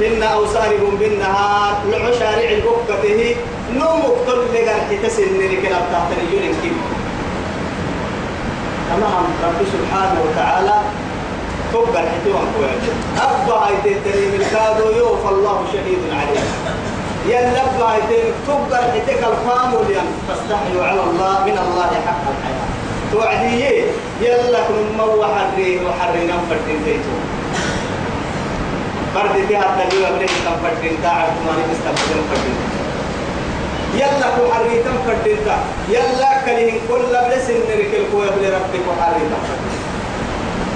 [0.00, 3.36] هن أو سارب بالنهار لعشارع بكته
[3.74, 6.88] نوم مقتل لغرح تسن لكن أبتن يلين كبير
[8.90, 10.80] تمام رب سبحانه وتعالى
[11.72, 12.86] تبقى الحتوان كويس
[13.20, 16.40] أبا هاي تتري من كادو يوف الله شهيد عليه.
[17.26, 18.00] يلبى هاي
[18.46, 22.68] تبقى الحتك الفام وليان فاستحيوا على الله من الله حق الحياة.
[23.12, 23.84] توعدي
[24.20, 27.14] يلا كن مو حري وحري نفر تنتيتو
[29.14, 32.58] برد تها تجيب ابنك تنفر تنتا عرفماني تستفدن فردين
[33.94, 35.56] يلا كو حري تنفر تنتا
[35.88, 39.58] يلا كلهم كل بلسن نركل كو يبلي ربك وحري تنفر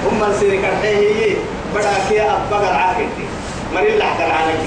[0.05, 1.35] هم السيري كرحيه هي
[1.75, 3.25] بدا كي أبقى العاكتي
[3.75, 4.59] مريل لحق العانك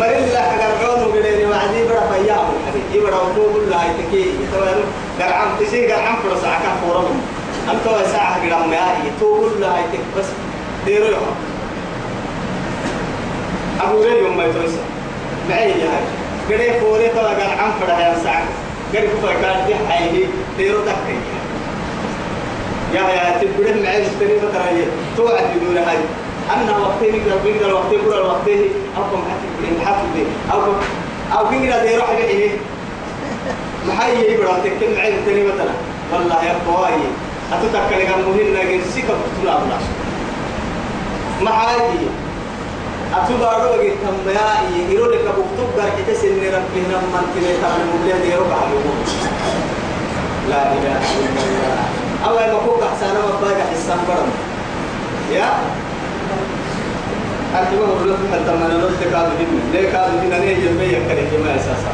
[0.00, 4.82] مريل لحق العون وقليني وعدي فيام الحبيب يبدا وطوب الله يتكي يتوالو
[5.20, 7.20] قرعم تسي قرعم فرص عكا فورم
[7.70, 10.24] أنتو ساعة قرعم ياهي طوب الله يتك بس
[10.86, 11.36] ديرو يوم.
[13.80, 14.84] أبو ريل يوم ما يتوسع.
[15.50, 16.04] معي يا هاي.
[16.50, 18.44] قري فوري طلع قرعم فرص يا ساعة.
[18.94, 20.24] قري كفا كان دي حيني
[20.58, 21.18] ديرو تكي.
[22.94, 25.96] يا يا تبرم معي تري فترة توعد بدون هاي.
[26.52, 28.48] أنا وقتي نقدر نقدر وقتي كل الوقت
[28.96, 29.22] أو كم
[29.84, 30.76] حتى أو كم
[31.38, 32.50] أو كنا ده يروح بيه
[33.88, 35.74] محيي يبرا تكلم معي تري مثلا.
[36.12, 36.92] والله يا بواي
[37.52, 39.84] أتذكر كم مهم لكن سكة بطلع بلاش
[41.42, 42.06] محاجي
[43.14, 48.24] أتبارو لك تم يا يرو لك بكتب دار كده سن ربنا من تلي تعالى مبلغ
[48.32, 48.80] يرو كهلو
[50.50, 51.84] لا إله إلا الله.
[52.26, 54.30] أول ما فوق أحسن ما باقي حسن برم
[55.32, 55.48] يا؟
[57.58, 61.56] أنت ما لك أنت ما لك هذا هنا ليه هذا هنا ليه جنبي يكره ما
[61.56, 61.92] أساسا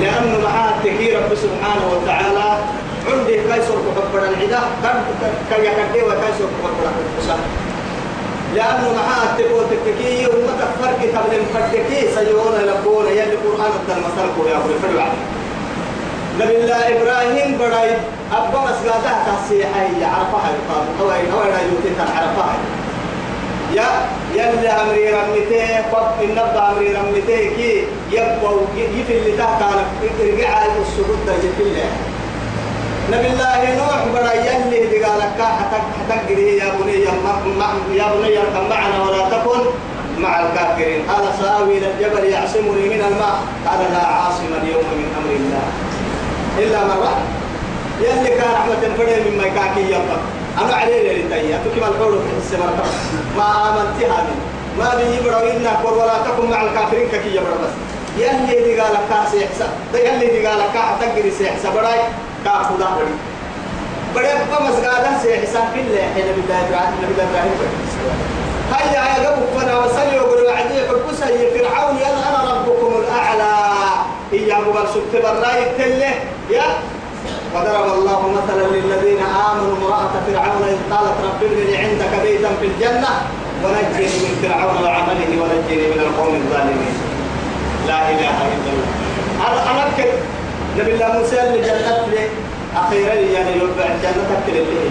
[0.00, 2.48] لأنه مع التكير رب سبحانه وتعالى.
[3.12, 4.60] عندي كايسور كبر العدا.
[4.82, 4.96] كان
[5.50, 7.40] كان يكدي وكايسور كبر الحسن
[8.54, 14.68] لأنه مع التكو تككي وما تفرق قبل المفرقي سيون لبون يلي القرآن التلمسل يا أبو
[14.68, 15.06] الفرع
[16.40, 17.90] نبي الله إبراهيم برأي
[18.32, 20.50] أبا مسجدها كسيحي عرفها
[21.00, 22.54] أو أين أو أين يوتيها عرفها.
[23.74, 23.86] يا
[24.34, 29.82] يلا أمري رمته قب النبى أمري رمته كي يبقى يفي اللي تحت على
[30.20, 31.90] رجع السجود ده الله
[33.12, 36.92] نبي الله نوح بدا يلي دي قالك حتى حتى يا بني
[37.96, 39.60] يا بني اركب معنا ولا تكن
[40.18, 41.02] مع الكافرين.
[41.08, 43.38] قال سآوي إلى الجبل يعصمني من الماء.
[43.66, 45.64] قال لا عاصم اليوم من أمر الله.
[46.58, 47.24] إلا من رحم
[48.00, 50.18] يلي كان رحمة فريم مما يكاكي يبقى.
[50.64, 52.86] أنا عليه للتاية تكما الحول في السماء
[53.38, 54.38] ما آمنتها من
[54.78, 57.74] ما بي يبرا إنا قر ولا تكن مع الكافرين كي يبرا بس
[58.18, 59.68] يلي دي قال كا سيحسا.
[59.94, 61.68] يلي دي قال كا تقري سيحسا.
[61.70, 62.00] براي
[62.44, 63.14] كا خدا بري
[64.14, 67.78] بڑے ابا مسجدہ سے حساب بالله حين بالله إبراهيم نبي الله إبراهيم
[68.72, 73.52] هيا يا قبو فنا وصلي وقل وعدي حبوسا يا فرعون يا أنا ربكم الأعلى.
[74.32, 76.14] أبو بلسك براي تله
[76.50, 76.66] يا
[77.54, 79.18] وضرب الله مثلا للذين
[79.50, 83.08] آمنوا امرأة فرعون إذ قالت رب ابن لي عندك بيتا في الجنة
[83.64, 86.94] ونجني من فرعون وعمله ونجني من القوم الظالمين.
[87.86, 89.70] لا إله إلا الله.
[89.70, 90.10] أنا أذكر
[90.78, 92.28] نبي الله موسى اللي جنت لي.
[92.76, 94.90] أخيرا يعني يربع الجنة أكل اللي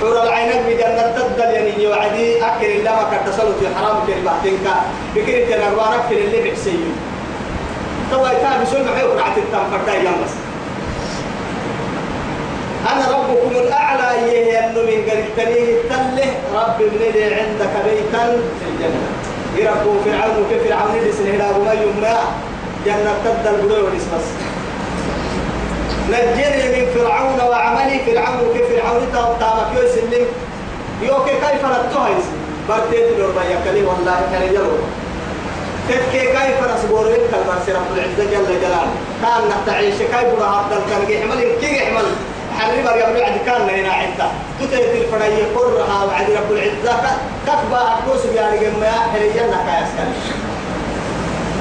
[0.00, 3.28] حور العينك بجنة تدل يعني يوعدي أكل اللي ما كنت
[3.60, 4.74] في حرام كلمة تنكا
[5.14, 6.90] بكرة الأروان أكل اللي بحسيو
[8.10, 10.30] توا يتابع سوى محيو رعت التنفر دايما بس
[12.86, 18.24] أنا ربكم الأعلى يه أنه من قريب تله رب ابن لي عندك بيتا
[18.60, 19.08] في الجنة.
[19.56, 22.18] يربو فرعون وكيف فرعون اللي سنهلا وما يما
[22.86, 24.26] جنة تدل بدور بس
[26.10, 30.26] نجني من فرعون وعملي فرعون وكيف فرعون تامك يسلم
[31.02, 32.38] يوكي كيف نتوها يسلم
[32.68, 34.70] برديت الأربع يكلي والله كان يجلو
[35.88, 38.92] تبكي كيف نصبر يبكى المرسي رب العزة جل جلاله.
[39.22, 42.04] كان نحتعيش كيف نهضل كان يحمل كي يحمل
[42.58, 44.30] حرم مريم بعد كان هنا عدة.
[44.60, 47.00] تتيت الفرعية قرها وعد رب العزة.
[47.46, 50.12] كتبا أكوس بياري جمع حريا لك يا سكال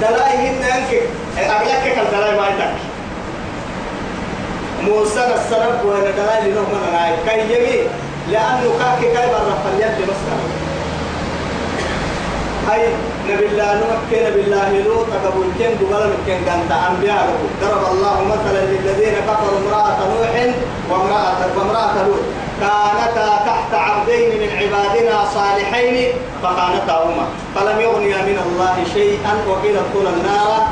[0.01, 1.01] دلائي هن أنك
[1.37, 2.75] أغلق كالدلائي ما يدك
[4.81, 7.13] موسى السرب وين دلائي لنهم من رأي.
[7.25, 7.89] كي يمي
[8.31, 10.39] لأنه كاكي كاي برا فليد مسكر
[12.69, 12.81] هاي
[13.31, 17.25] نبي الله نوح نبي الله لوط قبل كن قبل كن كانت أنبياء
[17.61, 20.33] ضرب الله مثلا للذين كفروا امرأة نوح
[20.89, 22.25] وامرأة وامرأة لوط.
[22.61, 26.13] كانتا تحت عبدين من عبادنا صالحين
[26.43, 27.25] فخانتاهما.
[27.55, 30.67] فلم يغنيا من الله شيئا وقيل ادخلا النار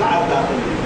[0.00, 0.76] مع الداخلين.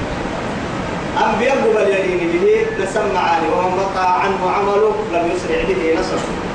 [1.25, 2.47] أنبياء قبل يدين به
[2.85, 6.54] نسمع عنه ومن بقى عنه عمله لم يسرع به نصره.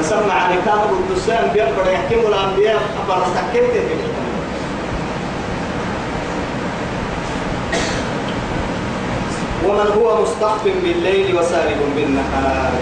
[0.00, 3.76] نسمع عن كان الدسان بيقدر يحكم الأنبياء أبرا تحكمت
[9.66, 12.72] ومن هو مستخف بالليل وسارب بالنهار.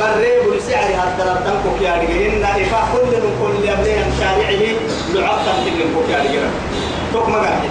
[0.00, 4.58] بريب لسعر هذا تنكو يا رجلين إفا كل من كل يبني عن شارعه
[5.12, 6.50] كل من يا رجلين
[7.12, 7.70] توك مقاعد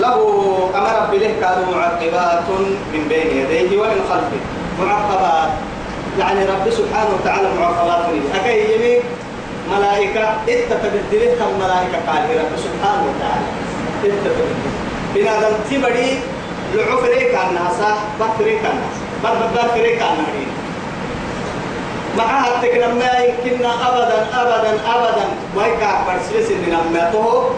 [0.00, 0.14] له
[0.74, 2.48] أمر بله كانوا معقبات
[2.92, 4.40] من بين يديه ومن خلفه.
[4.80, 5.50] معقبات.
[6.18, 9.02] يعني رب سبحانه وتعالى معقبات لي أكي يمين
[9.76, 13.46] ملائكة إنت تبدلت الملائكة قال رب سبحانه وتعالى.
[14.04, 14.74] إنت تبدلت
[15.14, 16.18] بنا تبدي
[16.74, 17.78] لعفريك الناس
[18.20, 20.54] بكريك الناس بر بكريك الناس
[22.18, 25.26] معها تكنا ما يمكننا أبدا أبدا أبدا.
[25.56, 27.50] ما يكاك برسلس من أمته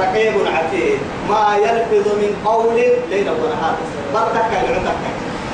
[0.00, 0.98] رقيب عتيد.
[1.28, 2.74] ما يلفظ من قول
[3.10, 3.76] ليل ونهار.
[4.14, 5.02] برتك العتك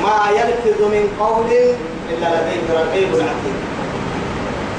[0.02, 1.74] ما يلفظ من قول
[2.11, 3.59] إلا لديه رقيب عتيد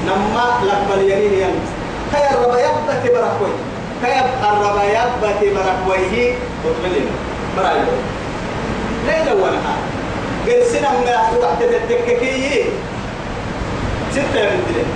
[0.06, 1.60] نما لقبل يمين يمين
[2.12, 3.52] كي الرب يبت بركوي
[4.04, 7.06] كي الرب يبت بركويه وتبلين
[7.56, 7.92] برايو
[9.06, 9.80] ليل ونهار
[10.46, 12.64] قرسنا ما وقت التككيه
[14.12, 14.90] ستة من دلين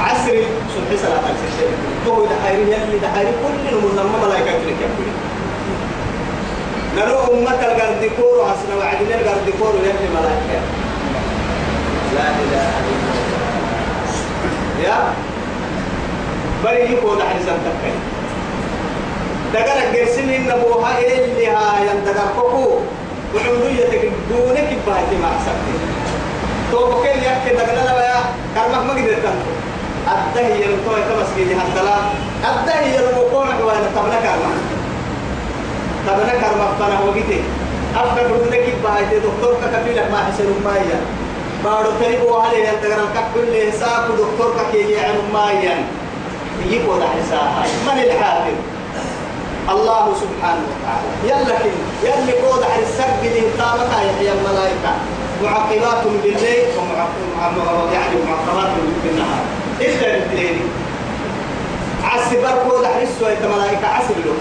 [0.00, 0.36] عصر
[0.74, 1.68] صبح صلاة الفجر
[2.08, 5.10] هو دحيري يلي دحيري كل المنظمة ملايكة تلك يقول
[6.96, 10.60] نرو أمة القردكور وحسنا وعدنا القردكور يلي ملايكة
[12.16, 13.48] لا إله إلا الله.
[14.84, 14.98] يا؟
[16.64, 17.92] بري يكون دحري سنتكي
[19.54, 22.78] دقنا قرسين النبوها اللي ها يندقر كوكو.
[23.34, 23.92] وعمرية
[24.30, 25.74] دونك باهتي مع سكتي
[26.72, 28.14] تو بكين يحكي دقنا لبا
[28.54, 29.52] كرمك ما قدرت تنتو
[30.08, 30.64] الدهي
[31.34, 32.04] في جهة الدلال
[32.50, 34.58] الدهي يلقوا حوانا تبنا كرمك.
[36.06, 37.40] تبنا كرمك فانا وقتي
[37.96, 41.00] أفكر بدك باهتي دكتور كفيلك ما حسن مايا
[41.64, 45.84] بارو تريبو عليه ينتقر الكل حساب دكتور كي يعلم مايا
[46.66, 48.56] يجيبوا ده حسابها من الحاكم
[49.68, 51.70] الله سبحانه وتعالى يلا كن
[52.04, 54.92] يلا كود على السجد اللي قامتها يحيى الملائكة
[55.44, 58.70] معقبات بالليل ومعقبات يعني معقبات
[59.04, 59.44] بالنهار
[59.80, 60.58] إلا بالليل
[62.42, 64.34] بركو ده حسوا يا ملائكة عسر له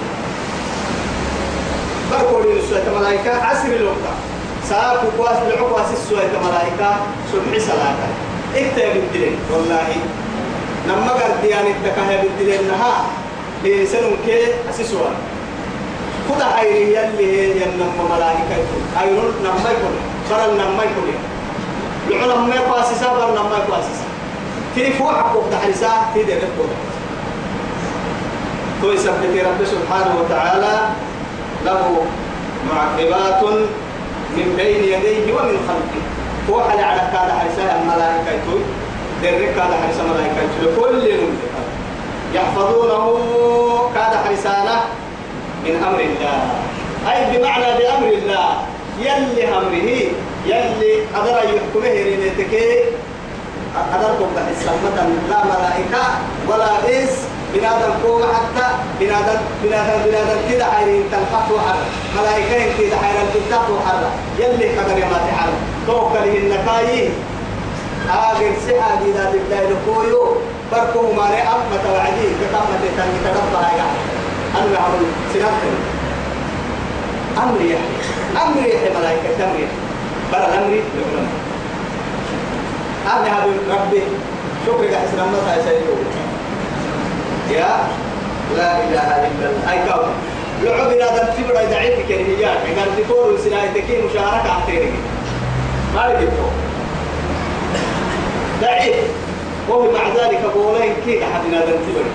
[2.11, 3.93] بركو لي سوا ملائكة عسر له
[4.69, 6.89] ساكو كواس العقواس السوا يا ملائكة
[7.31, 7.99] سبح صلاة.
[8.55, 9.89] إلا بالليل والله.
[10.87, 13.05] نما قد يعني التكاه بالليل نهار
[13.63, 15.09] سنون كي أسسوا.
[16.29, 18.55] كذا حيري يلي ينم ملائكة
[19.01, 19.95] أيرون نما يكون
[20.29, 21.07] برا نما يكون
[22.07, 24.07] العلماء ما يقاسسا برا نما يقاسسا
[24.75, 26.71] في فوق حقوق تحرسا في دي نفوق
[28.81, 30.75] تو يثبت رب سبحانه وتعالى
[31.65, 32.05] له
[32.73, 33.41] معقبات
[34.37, 36.01] من بين يديه ومن خلفه.
[36.47, 38.47] فوق على كذا حرسا الملائكة
[39.23, 41.61] درك كذا حرسا ملائكة لكل منطقة
[42.33, 43.05] يحفظونه
[43.95, 44.79] كاد حرسانه
[45.65, 46.37] من أمر الله.
[47.11, 48.49] أي بمعنى بأمر الله.
[48.99, 49.89] يلي أمره
[50.45, 52.53] يلي قدر يحكمه رينيتك
[53.93, 54.97] قدركم بحسامة
[55.29, 56.03] لا ملائكة
[56.49, 57.15] ولا إنس
[57.53, 58.67] بنادم قوم حتى
[58.99, 61.77] بنادم بنادم بنادم كده حيرين تنقط وحر
[62.17, 64.01] ملائكة كده حيرين تنقط وحر
[64.39, 65.49] يلي قدر يما تحر
[65.87, 67.09] توكل النكاي
[68.09, 70.35] آخر سحا دي ذات الله لكويو
[70.71, 72.27] بركو ما رأى أمة وعدي.
[72.41, 73.87] كتامة تنمي تدبها يا
[74.57, 75.77] أنا عمل سنتين
[77.43, 77.77] أمر يحيى
[78.43, 79.45] أمر يحيى ملائكة.
[79.45, 79.67] أمر يحيى
[80.31, 81.31] برا الأمر لعلماء
[83.07, 84.01] أنا هذا ربي.
[84.65, 86.26] شكرك حسنا ما سيسيرون
[87.51, 87.87] يا
[88.57, 89.71] لا إله إلا الله.
[89.71, 90.13] أي كون
[90.63, 94.93] لعب إلى ذا تبرع دعيتك كريميات قال تقول سنايتك مشاركة أحتيرك
[95.95, 96.49] ما يجيبه
[98.61, 98.95] ضعيف
[99.69, 102.13] وهو مع ذلك بولين كيف أحدنا ذا تبرع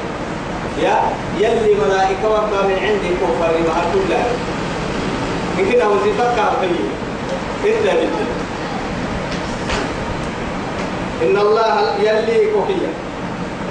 [0.83, 0.97] يا
[1.39, 4.15] يلي ملائكة وما من عندي كفر مع كل
[5.59, 6.89] يمكن وظيفتك عربية
[7.65, 8.27] إلا بالله.
[11.23, 12.93] إن الله يلي كوكيا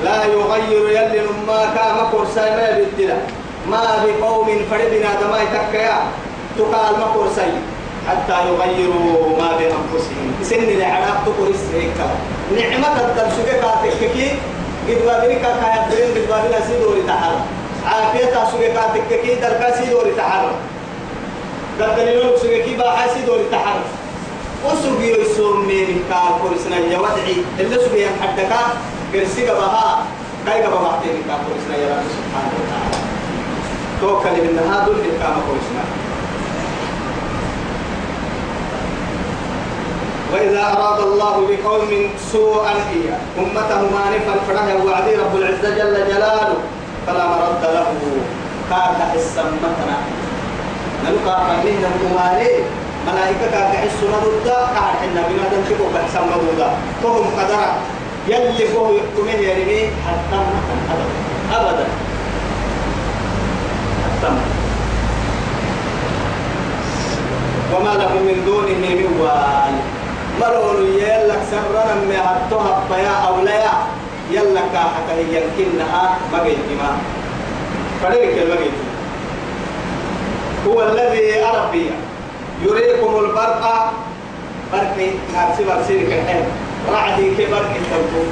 [0.03, 3.17] لا يغير يلي ما كان مكر سايما بالدلا
[3.69, 5.97] ما بقوم فردنا دماء تكيا.
[6.57, 7.51] تقال مكر ساي
[8.07, 12.07] حتى يغيروا ما بأنفسهم سن العراق تقول السيكا.
[12.57, 14.29] نعمة الدرسوكة كاتككي
[14.87, 17.33] قد بابنك كايا برين قد بابنا سيدوري تحر
[17.85, 20.51] عافية سوكة كاتككي دركا سيدوري تحر
[21.79, 23.79] قد دليلون سوكة باحا سيدوري تحر
[24.65, 28.51] وسوقي يسور مين كال كورسنا يا ودعي اللي سوقي حدك
[29.13, 30.05] قرسي بها
[30.45, 32.97] كاي بها بعدين كال كورسنا يا رب سبحانه وتعالى
[34.01, 35.83] توكل من هذا اللي كان كورسنا
[40.33, 46.53] وإذا أراد الله بقوم سوءا إياه أمته مانفا فرها وعدي رب العزة جل جلاله
[47.07, 47.87] فلا مرد له
[48.69, 49.97] كاد حسمتنا
[51.05, 52.63] نلقى فمهنا الممالي
[53.07, 56.61] ملائكة كاد حسنا ضد كاد حنا بنا دنتكو بحسن ضد
[57.03, 57.59] فهم قدر
[58.27, 60.39] يلي فهو يحكمه يرمي حتى
[60.91, 61.05] أبدا.
[61.53, 61.85] أبدا.
[64.03, 64.31] حتى
[67.75, 69.75] وما له من دونه من وال.
[70.41, 73.87] مرور يلك سرنا ما هتوها بيا أولياء
[74.31, 76.97] يلا كاحة هي يمكنها ما ما
[78.03, 78.73] فريق المجد
[80.67, 81.91] هو الذي أربي.
[82.63, 83.91] يريكم البرق.
[84.73, 84.97] برق
[85.35, 86.45] نفسي برسيرك الحين.
[86.89, 88.23] رعدي كبر التوبو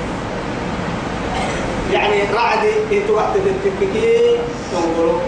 [1.93, 4.37] يعني رعدي انت وقت التككي
[4.71, 5.19] تنقلوا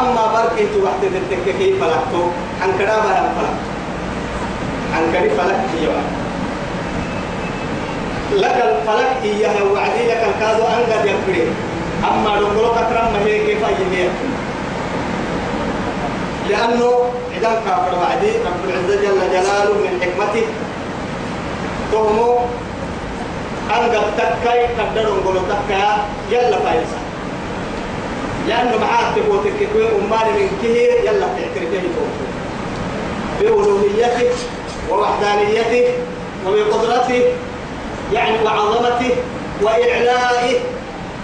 [0.00, 2.22] أما برك انت وقت التككي فلقتو.
[2.62, 3.68] عن كلام أنا فلقتو.
[4.94, 6.02] عن كلام فلق إياه
[8.32, 11.46] لك الفلق إياه وعدي لك الكادو أنقذ يكبري
[12.04, 14.08] أما نقولوا تكرم ما هي كيف يهي
[16.48, 16.92] لأنه
[17.38, 20.46] إذا كافر وعدي رب العزة جل جلاله من حكمته
[26.30, 26.98] يلا فايسا
[28.48, 32.06] لأنه معاه تبوتك كوي أمال من كهير يلا تعترفه
[33.40, 34.30] بألوهيته
[34.90, 35.84] ووحدانيته
[36.46, 37.22] وبقدرته
[38.12, 39.10] يعني وعظمته
[39.62, 40.58] وإعلائه.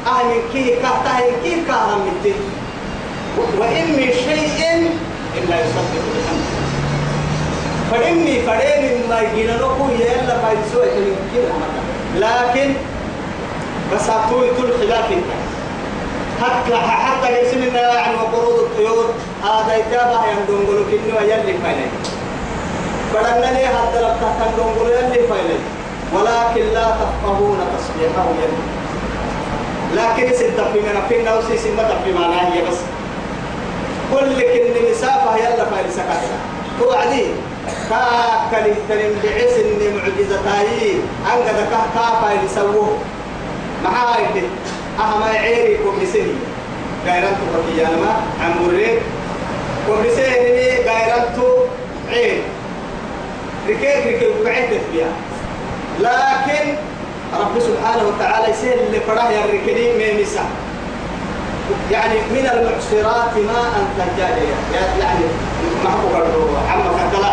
[0.06, 2.34] أهل كيه كهته كيه كهرم منته
[3.58, 4.90] وإن من شيء
[5.38, 6.37] إلا يصدق بحمده
[7.90, 11.14] فإني فرين ما يجينا نقول يلا فايسوء
[12.16, 12.74] لكن
[13.94, 15.04] بس أقول كل خلاف.
[16.42, 19.04] حتى حتى يسمى يعني وقروض الطيور
[19.42, 21.90] هذا يتابع يندون قلوا كنوا يلي فايلين
[23.14, 25.60] بدنا لي هذا لبتا تندون قلوا يلي فايلين
[26.14, 28.62] ولكن لا تفقهون تصبيحه يلي
[29.94, 32.78] لكن ستة في من أفين أو سيسي ما تفي معناه هي بس.
[34.12, 36.38] كل كن مسافة يلا فايل سكتنا
[36.82, 37.24] هو عدي
[37.90, 40.92] كاكل تنم بعس إن معجزة هاي
[41.34, 42.98] أنقذ كاكا فايل سووه
[43.84, 44.24] معاي
[44.98, 46.34] أهم عيري كم سني
[47.06, 48.98] غيران تفكي أنا ما عمري
[49.86, 51.46] كم سني غيران تو
[52.12, 52.42] عين
[53.68, 55.12] ركيك ركيك بعدت فيها.
[56.00, 56.74] لكن
[57.40, 60.44] رب سبحانه وتعالى يسير اللي فراه يركني ميمسا
[61.90, 64.42] يعني من المعصرات ماء ثجاجا
[65.00, 65.24] يعني
[65.84, 66.12] محبوب
[66.70, 67.32] عما كتلا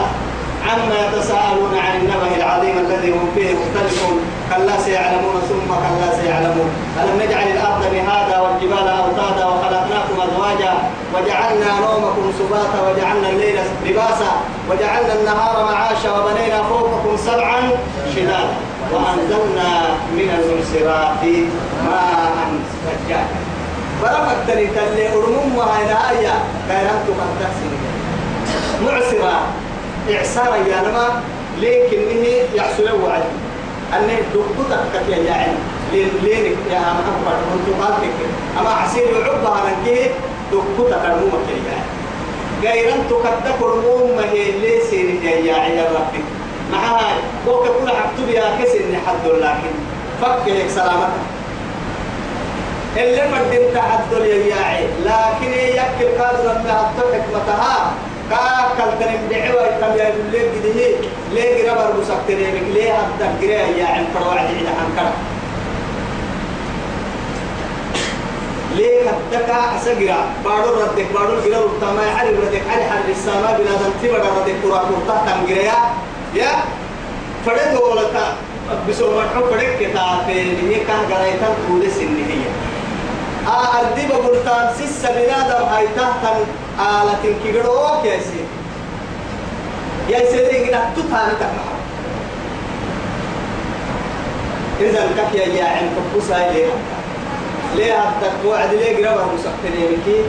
[0.68, 4.18] عما يتساءلون عن النبأ العظيم الذي هم فيه مختلفون.
[4.50, 6.70] كلا سيعلمون ثم كلا سيعلمون.
[7.02, 10.74] ألم نجعل الأرض مهادا والجبال أوتادا وخلقناكم أزواجا
[11.14, 14.32] وجعلنا نومكم سباتا وجعلنا الليل لباسا
[14.70, 17.60] وجعلنا النهار معاشا وبنينا فوقكم سبعا
[18.16, 18.56] شدادا.
[18.94, 19.70] وأنزلنا
[20.18, 21.24] من المنصرات
[21.86, 22.50] ماء
[22.86, 23.26] ثجاجا
[24.02, 26.34] برمك تلي تلي أرمم وهاي نهاية
[26.70, 27.52] كانت تقدر
[28.86, 29.40] معسرة
[30.14, 31.22] إعسارا يا نما
[31.62, 33.24] لكن إنه يحصل وعد
[33.94, 34.10] أن
[34.94, 35.58] كتيا يا عين.
[35.94, 38.14] لين لين يا محمد كنت قالتك
[38.60, 40.12] أما حسين يعبها لك
[40.52, 41.80] دكتك المو مكيا
[42.64, 44.94] غيران تكتك المو ما هي ليس
[45.24, 46.24] يا عين ربك
[46.72, 47.16] معاي
[47.48, 49.74] وقت كل حكتب يا كسر حد لكن
[50.22, 51.26] فك سلامتك.
[52.98, 54.88] اللي مدين تحدل يا عين.
[55.06, 57.92] لكن يكل كاد لما حطت حكمتها
[58.30, 60.98] كاكل تنم دعوة تم يا ليه كده
[61.34, 65.14] ليه ربر مسكتني بك ليه أبدا قرية يا عم فروع عند حنكرة
[68.76, 69.02] ليه
[69.32, 73.92] كتكا أسجرا بارو ردك بارو جرا رتما علي ردك علي حر السماء بلا دم.
[74.04, 75.74] تبى ردك كرا كرتا تنجريا
[76.36, 76.52] يا
[77.46, 78.36] فرد ولا تا
[78.90, 82.65] بسوا تحب فرد كتا في نهي كان قرايتان طول السنية آه
[83.48, 86.38] أردي بقولتان سيس بنادم هاي تحتن
[86.80, 88.46] آلة كيغروك يا سيدي
[90.10, 91.76] يا سيدي إنك تتاني تكمح
[94.82, 96.66] إذا كك يا جاعل كبوسا ليه
[97.76, 100.22] ليه هدك وعد ليه قربه مسكتني بكي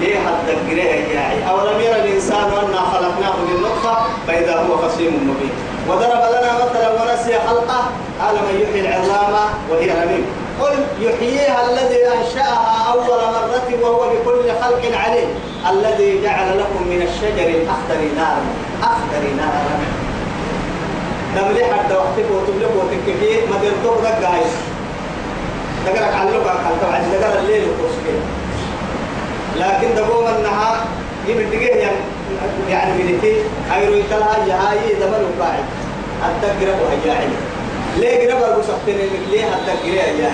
[0.00, 0.82] ليه هدك قريه
[1.14, 3.96] يا أولم يرى الإنسان أنا خلقناه من نطفة
[4.26, 5.50] فإذا هو خصيم مبين
[5.88, 7.90] وضرب لنا مثلا ونسي خلقه
[8.20, 10.26] قال من يحيي العظام وهي رميم
[10.60, 15.28] قل يحييها الذي أنشأها أول مرة وهو بكل خلق عليم.
[15.70, 18.42] الذي جعل لكم من الشجر الأخضر نارا.
[18.82, 19.78] أخضر نارا.
[21.36, 24.40] دملي حتى وقتك وتبلغ وتكفي ما تلتوك دقا هاي.
[25.86, 28.16] دقرك على اللغة حتى بعد دقر الليل وكوسكي.
[29.56, 30.76] لكن دقوم النهار
[31.28, 31.92] يبدقيه
[32.70, 33.34] يعني منتي
[33.74, 35.64] أيرو يتلها يهاي دمر وقاعد.
[36.28, 37.16] التقرب وهي
[37.98, 38.96] ليه قرب أبو سحتين
[39.30, 40.30] ليه التقرية يا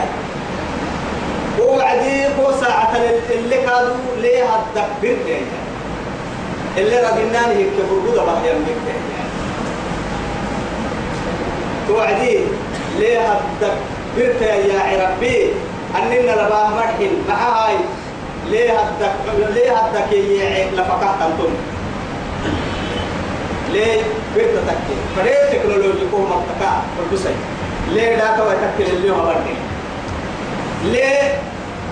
[1.60, 2.96] وبعدين هو ساعة
[3.30, 5.16] اللي كانوا ليه التكبير
[6.78, 8.94] اللي ربنا هيك فرقود بحيا منك
[11.88, 12.38] توعدي
[12.98, 15.48] ليه التكبير يا ربي؟
[15.96, 17.76] أننا لباه مرحل مع هاي
[18.50, 19.12] ليه الدك
[19.54, 21.52] ليه الدك يعيب لفقات أنتم؟
[23.72, 24.00] ليه
[24.34, 27.34] بيت تكي فريق تكنولوجي كو مبتكا والبسي
[27.92, 29.54] ليه داتا وتكي اللي هو بردي
[30.84, 31.38] ليه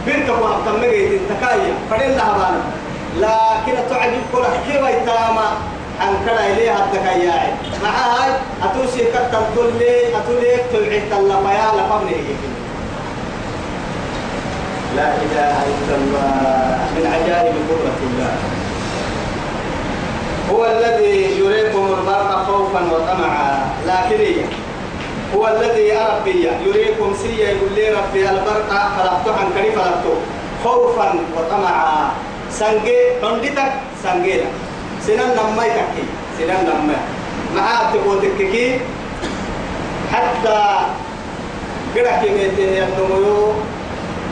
[0.07, 2.63] بنت كو هبتم مجيد تكايا فريق لها بانا
[3.17, 5.49] لكن تعجب كل حكي ويتاما
[6.01, 8.33] عن كلا إليه هدك ياعي مع هاي
[8.63, 12.25] أتوسي كتن تلي أتوليك تلعي تلقيا لفمنه
[14.97, 16.79] لا إله إلا الله.
[16.97, 18.35] من عجائب قدرة الله.
[20.53, 23.65] هو الذي يريكم البرق خوفا وطمعا.
[23.87, 24.43] لكن
[25.35, 30.15] هو الذي أربي يريكم سيا يقول لي ربي البرق فلقتو عن كريم فلقتو
[30.65, 32.11] خوفا وطمعا.
[32.53, 33.73] سنجي عندك
[34.05, 34.49] سنجينا
[35.07, 36.05] سنن نمي تكي
[36.39, 36.97] سنن نمي
[37.57, 38.81] معاه تقول تككي
[40.13, 40.61] حتى
[41.97, 43.53] قرأ كميته ينمو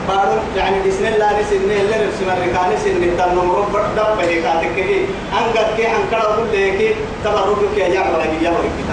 [0.07, 5.05] بارو يعني بسم الله بسم الله نسين نه تنم رب دب به كاتك كي.
[5.33, 6.95] أنقد كي أنكر أقول لك
[7.25, 8.83] تبرك يا ولا كي يا ولا كي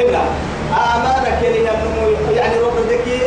[0.00, 0.51] إلا.
[1.40, 3.20] كي ينمو يعني رب ذكي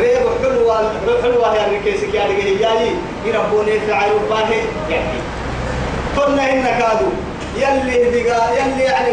[0.00, 0.92] ريب حلوة
[1.22, 2.90] حلوة يا ركيس كي على جهي جاي
[3.26, 4.50] يربوني فعل باه
[4.90, 5.18] يعني.
[6.16, 7.06] كنا هنا كادو.
[7.56, 9.12] يلي دقا يلي يعني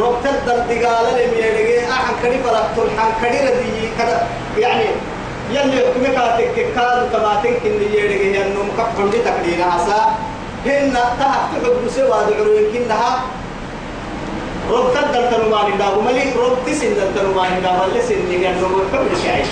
[0.00, 4.26] رب تدل دقالة لم يلقي أحن كريم فلك تلحن كريم دي كذا.
[4.58, 4.84] يعني
[5.50, 10.00] يلي حكمك تككاد تماتين كن يرجع ينو مكفن دي تقدير عسى.
[10.66, 13.20] هن تحت حب سوى دعوين كنها
[14.70, 19.44] رب تدل تنومان دا وملي رب تسن تنومان دا ولا سن ينو مكفن شيء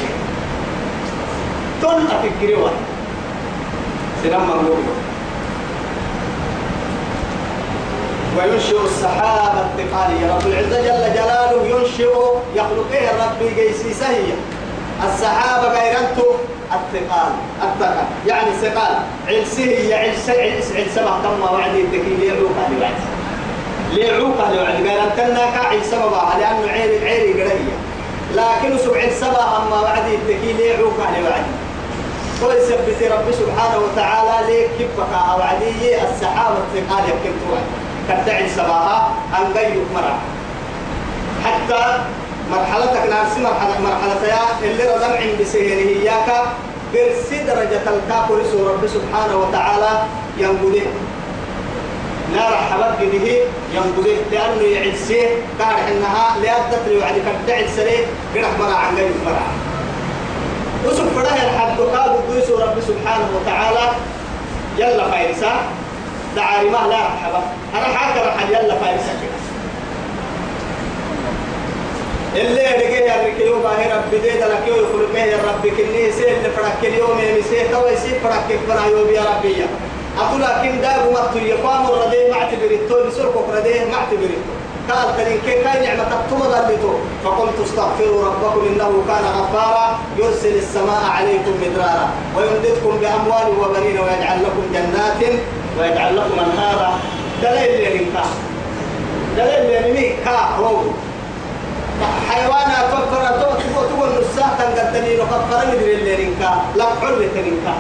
[1.83, 2.75] تون أفكري واحد.
[4.23, 4.79] سلام مغلوب
[8.39, 12.13] وينشئ السحاب الثقالي رب العزة جل جلاله ينشئ
[12.55, 14.37] يخلق إيه ربي جيسي سهية.
[15.07, 16.27] السحابة غيرنتو
[16.73, 17.33] الثقال
[17.63, 18.07] الثقل.
[18.27, 18.95] يعني ثقال.
[19.29, 22.89] علسه هي علس علس علس ما تم وعد الذكي ليعوق على
[23.93, 27.77] وعد ليعوق على وعد قال انتنا كعلس ما لأنه عيري عيري قرية
[28.35, 31.45] لكن سبع السبع أما وعد الذكي ليعوق على وعد
[32.43, 37.67] ويثبت رب سبحانه وتعالى ليك كبك وعدي السحابة الثقال يمكن توعد.
[38.09, 40.19] كدعي سباها أن غيرك مرة.
[41.45, 41.99] حتى
[42.51, 46.43] مرحلتك نفس مرحلة مرحلة يا اللي ردم عند سهره إياك
[46.95, 50.03] برسي درجة الكافر رب سبحانه وتعالى
[50.39, 50.87] ينقذه
[52.35, 53.41] لا رحبت به
[53.75, 55.29] ينقذه لأنه يعزيه
[55.59, 58.07] كان إنها لأدت لي وعد كدعي سري.
[58.35, 59.47] قرح مرع عن غير مرع
[60.87, 63.91] وسب فرح الحد قال قدوس رب سبحانه وتعالى
[64.79, 65.53] يلا فايرسا.
[66.37, 67.43] دعاري ما لا رحبة
[67.75, 69.13] أنا حاكر رحل يلا فايرسا
[72.37, 76.79] اللي رجع رجع يوم باهي ربي ده لك يوم يخرج يا ربي كني سير نفرك
[76.83, 79.67] اليوم يا مسير تو يسير فرك كبر يوم يا ربي يا
[80.19, 84.53] أقول لكن ده هو مطوي يقام الردي ما اعتبرته بسرق الردي ما اعتبرته
[84.91, 86.95] قال تلين كي كان نعمة تطمى ذلته
[87.25, 94.63] فقلت استغفروا ربكم إنه كان غفارا يرسل السماء عليكم مدرارا ويمددكم بأموال وبنين ويجعل لكم
[94.73, 95.33] جنات
[95.79, 96.99] ويجعل لكم أنهارا.
[97.43, 98.25] دليل لنكا
[99.37, 100.77] دليل لنكا هو
[102.31, 107.75] حيوانا كفر تو تقول نصها تنقدني نكفر مدري اللي رنكا لا حر تنكا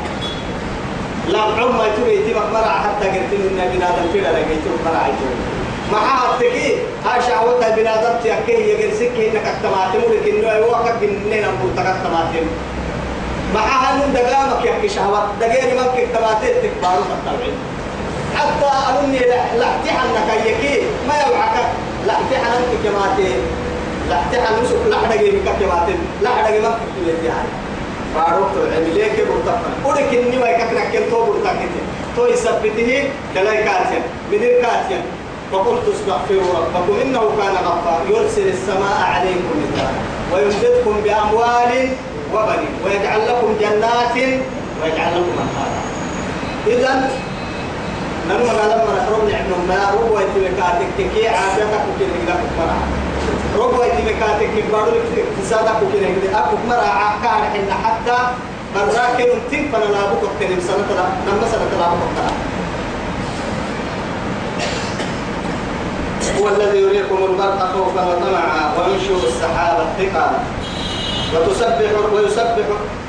[1.28, 5.06] لا عم ما تري تبقى مرع حتى قلت لنا بنادم كده لقيت مرع
[5.92, 12.46] ما حاطكي ها شعوتها بنادم تيكي يجلسك إنك اكتماتم ولك إنه يوقف جنين ابو تكتماتم
[13.54, 17.52] ما هنون دقامك يحكي شهوات؟ دقيني ممكن اكتماتم تكبارو الطبيعي
[18.36, 21.56] حتى أنني لا احتحنك يكي ما يوعك.
[22.06, 23.34] لا احتحنك كماتي
[24.10, 24.20] لا
[24.90, 27.61] لا حدا جيبك كباتن لا حدا جيبك كباتن يعني
[28.14, 31.66] فاروق تو عمليه كي برتقا ودك اني ما يكفنا كن تو برتقا
[32.16, 34.02] تو يثبته دلاي كاتيا
[34.32, 35.02] بدير كاتيا.
[35.52, 38.00] فقلت استغفروا ربكم إنه كان غفار.
[38.08, 39.94] يرسل السماء عليكم مدرارا
[40.32, 41.88] ويمددكم بأموال
[42.34, 42.74] وبنين.
[42.84, 44.16] ويجعل لكم جنات
[44.82, 45.82] ويجعل لكم أنهارا.
[46.66, 47.10] إذا
[48.28, 52.40] نرمى لما نحرم نعم ما ربوا يتبكاتك كي عادتك وكذا لك
[53.54, 58.18] فرع ربوا يتبكاتك كبارو اقتصادك وكذا كذا أبوك مرا كان إن حتى
[58.74, 62.32] براكن تين فلا لا بوك تنم سنة لا نما سنة لا بوك
[66.40, 70.34] هو الذي يريكم البرق خوفا وطمعا وينشر السحاب الثقال.
[71.34, 72.66] وتسبح ويسبح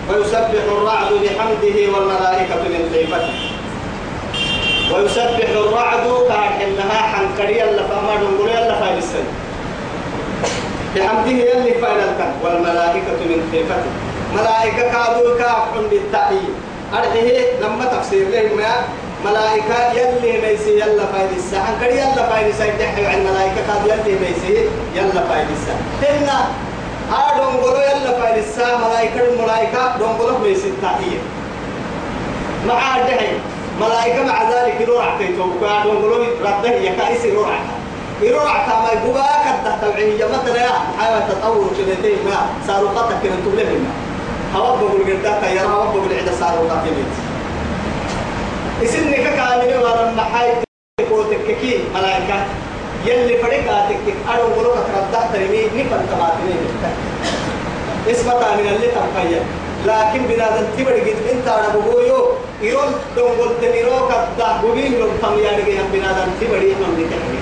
[0.10, 3.34] ويسبح الرعد بحمده والملائكة من خيفته.
[4.94, 8.63] ويسبح الرعد كان إنها حنكريا لفما السن
[10.96, 13.92] بحمده يلي فايلتك والملائكة من خيفته.
[14.36, 16.54] ملائكة كادوا كافحون بالتأييد
[16.94, 18.60] أرحيه لما تفسير لهم
[19.26, 24.20] ملائكة يلي ميسي يلا فايل السن حنكريا يلا فايل السن تحيو عن ملائكة كادوا يلي
[24.20, 25.78] ميسي يلا فايل السن
[26.10, 26.40] هنا
[27.12, 31.22] هادون قولوا يلا فايل السن ملائكة الملائكة دون قولوا ميسي التأييد
[32.68, 33.28] مع الدحي
[33.82, 37.60] ملائكة مع ذلك يروح تيتو كانوا يقولون رده يكايس يروح
[38.24, 43.92] يروح كما يقول كده توعية مثلا يا حيوان تطور شدتين ما صاروا قطع كده تبلغنا
[44.56, 46.92] هوا بقول قدرتا يا هوا بقول عدا صاروا قطع
[48.84, 50.54] اسمك كامل ورا محاي
[51.10, 52.46] كوتككي ملائكة.
[53.06, 56.56] يلي فريقاتك أرو قولوا كتردا ترمي نفن تماتني
[58.12, 59.42] اسمها من اللي تنقيا
[59.86, 62.30] لكن بنادم تبر جد إنت أنا بقوليو
[62.62, 67.40] يرون دون قلت نيرو كدا بوين لو تم يا رجع بنادم تبر يهم نتحمي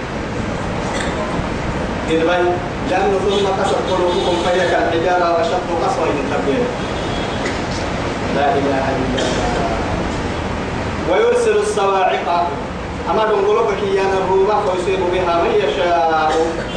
[2.10, 2.56] إذن
[2.90, 6.66] لأنه ثم كسر قلوبكم فهي كالحجارة وشق قسوة من
[8.36, 9.72] لا إله إلا الله.
[11.12, 12.48] ويرسل الصواعق.
[13.10, 16.32] أما دونغولوك كي يانا الروبا فيصيب بها من يشاء.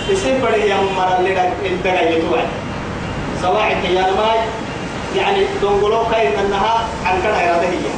[0.09, 2.49] يصيب بدي يمر اللي انت جاي توعد.
[3.43, 4.39] صواعق يانا ماي
[5.17, 7.91] يعني دونغولوك إن أنها عن كذا إرادة هي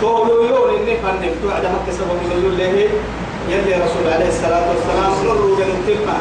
[0.00, 2.88] تقولوا يقول إني فنم توعد مكة سبب من يقول له
[3.48, 6.16] يلي رسول عليه الصلاة والسلام نروا جنوب تلما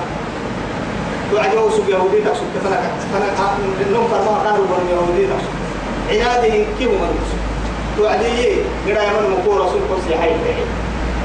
[1.32, 3.38] توعد يوسف يهودي تقصد فنك فنك
[3.88, 5.54] إنهم فرما قالوا بن يهودي تقصد
[6.10, 7.30] عناده كيف مرمس
[7.98, 8.56] توعدي
[8.88, 10.30] قرأ يمن مكو رسول قصي حي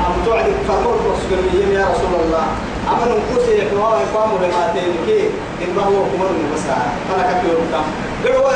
[0.07, 2.45] أم توعد فرمور رسول يا رسول الله
[2.89, 5.21] أما نقصي يكوا يقام لما تيجي
[5.63, 6.77] إن ما هو كمر مسا
[7.09, 7.85] فنك كيف كم؟
[8.25, 8.53] قروا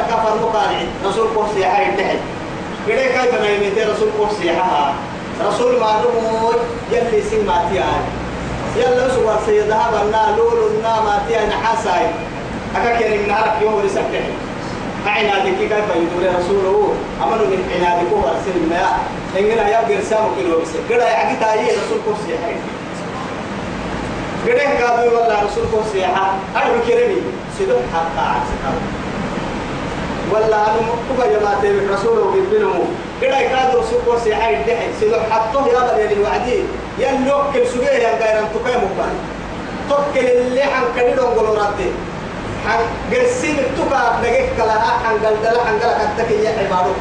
[0.00, 2.18] ركع فرمو قارئ رسول قصي حي تحت
[2.88, 4.94] قرأ كيف نايمتي رسول قصي حها
[5.46, 6.52] رسول ما نمو
[6.92, 8.02] يلي سين ما تيان
[8.76, 12.06] يلا سوى سيدها بنا لولو نا ما تيان حساي
[12.76, 14.24] أكا كيري من عرف يوم رسكته
[15.06, 18.98] عنادك كيف يدور رسوله؟ أمنوا من عنادك هو رسول ما
[19.38, 20.68] إننا يا برسام كيلو بس.
[20.88, 22.54] كذا يعني تايي رسول كرسي حي
[24.46, 27.16] كذا كادو والله رسول كرسي حا أنا كيرمي
[27.58, 28.74] سيدو حتى عسكر
[30.32, 32.84] ولا أنا مكتوب يا ما تبي رسوله بيبلمو
[33.22, 36.60] كذا كادو رسول كرسي حي ده سيدو حطه يا بني الوعدي
[36.98, 39.14] يلوك كل سجيه يا غير أن تقيم مبان
[39.88, 41.90] توكل اللي عن كنيدو قولوا ردي
[42.68, 42.80] حن
[43.14, 46.98] قرسين التوكا دقيق كلها حن قل دلا حن قل كتك يا عبادك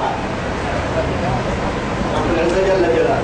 [2.15, 3.21] رب العزة جل جلاله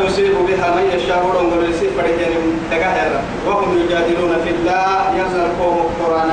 [0.00, 3.10] فيصيب بها من يشاء ورون يصيب فريقين تقهر
[3.46, 4.88] وهم يجادلون في الله
[5.18, 6.30] ينزل قوم القرآن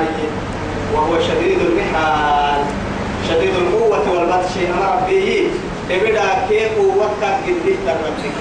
[0.94, 2.64] وهو شديد المحال.
[3.28, 5.48] شديد القوة والبطش أمر به
[5.90, 8.36] إبدا كيف قوتك قديت تربتك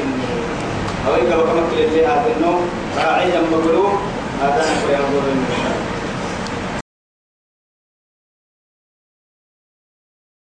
[1.07, 2.61] أو إذا وكمك لله هذا النوم
[2.97, 3.93] راعيا مغلوب
[4.41, 5.80] هذا نحو ينظر المشاء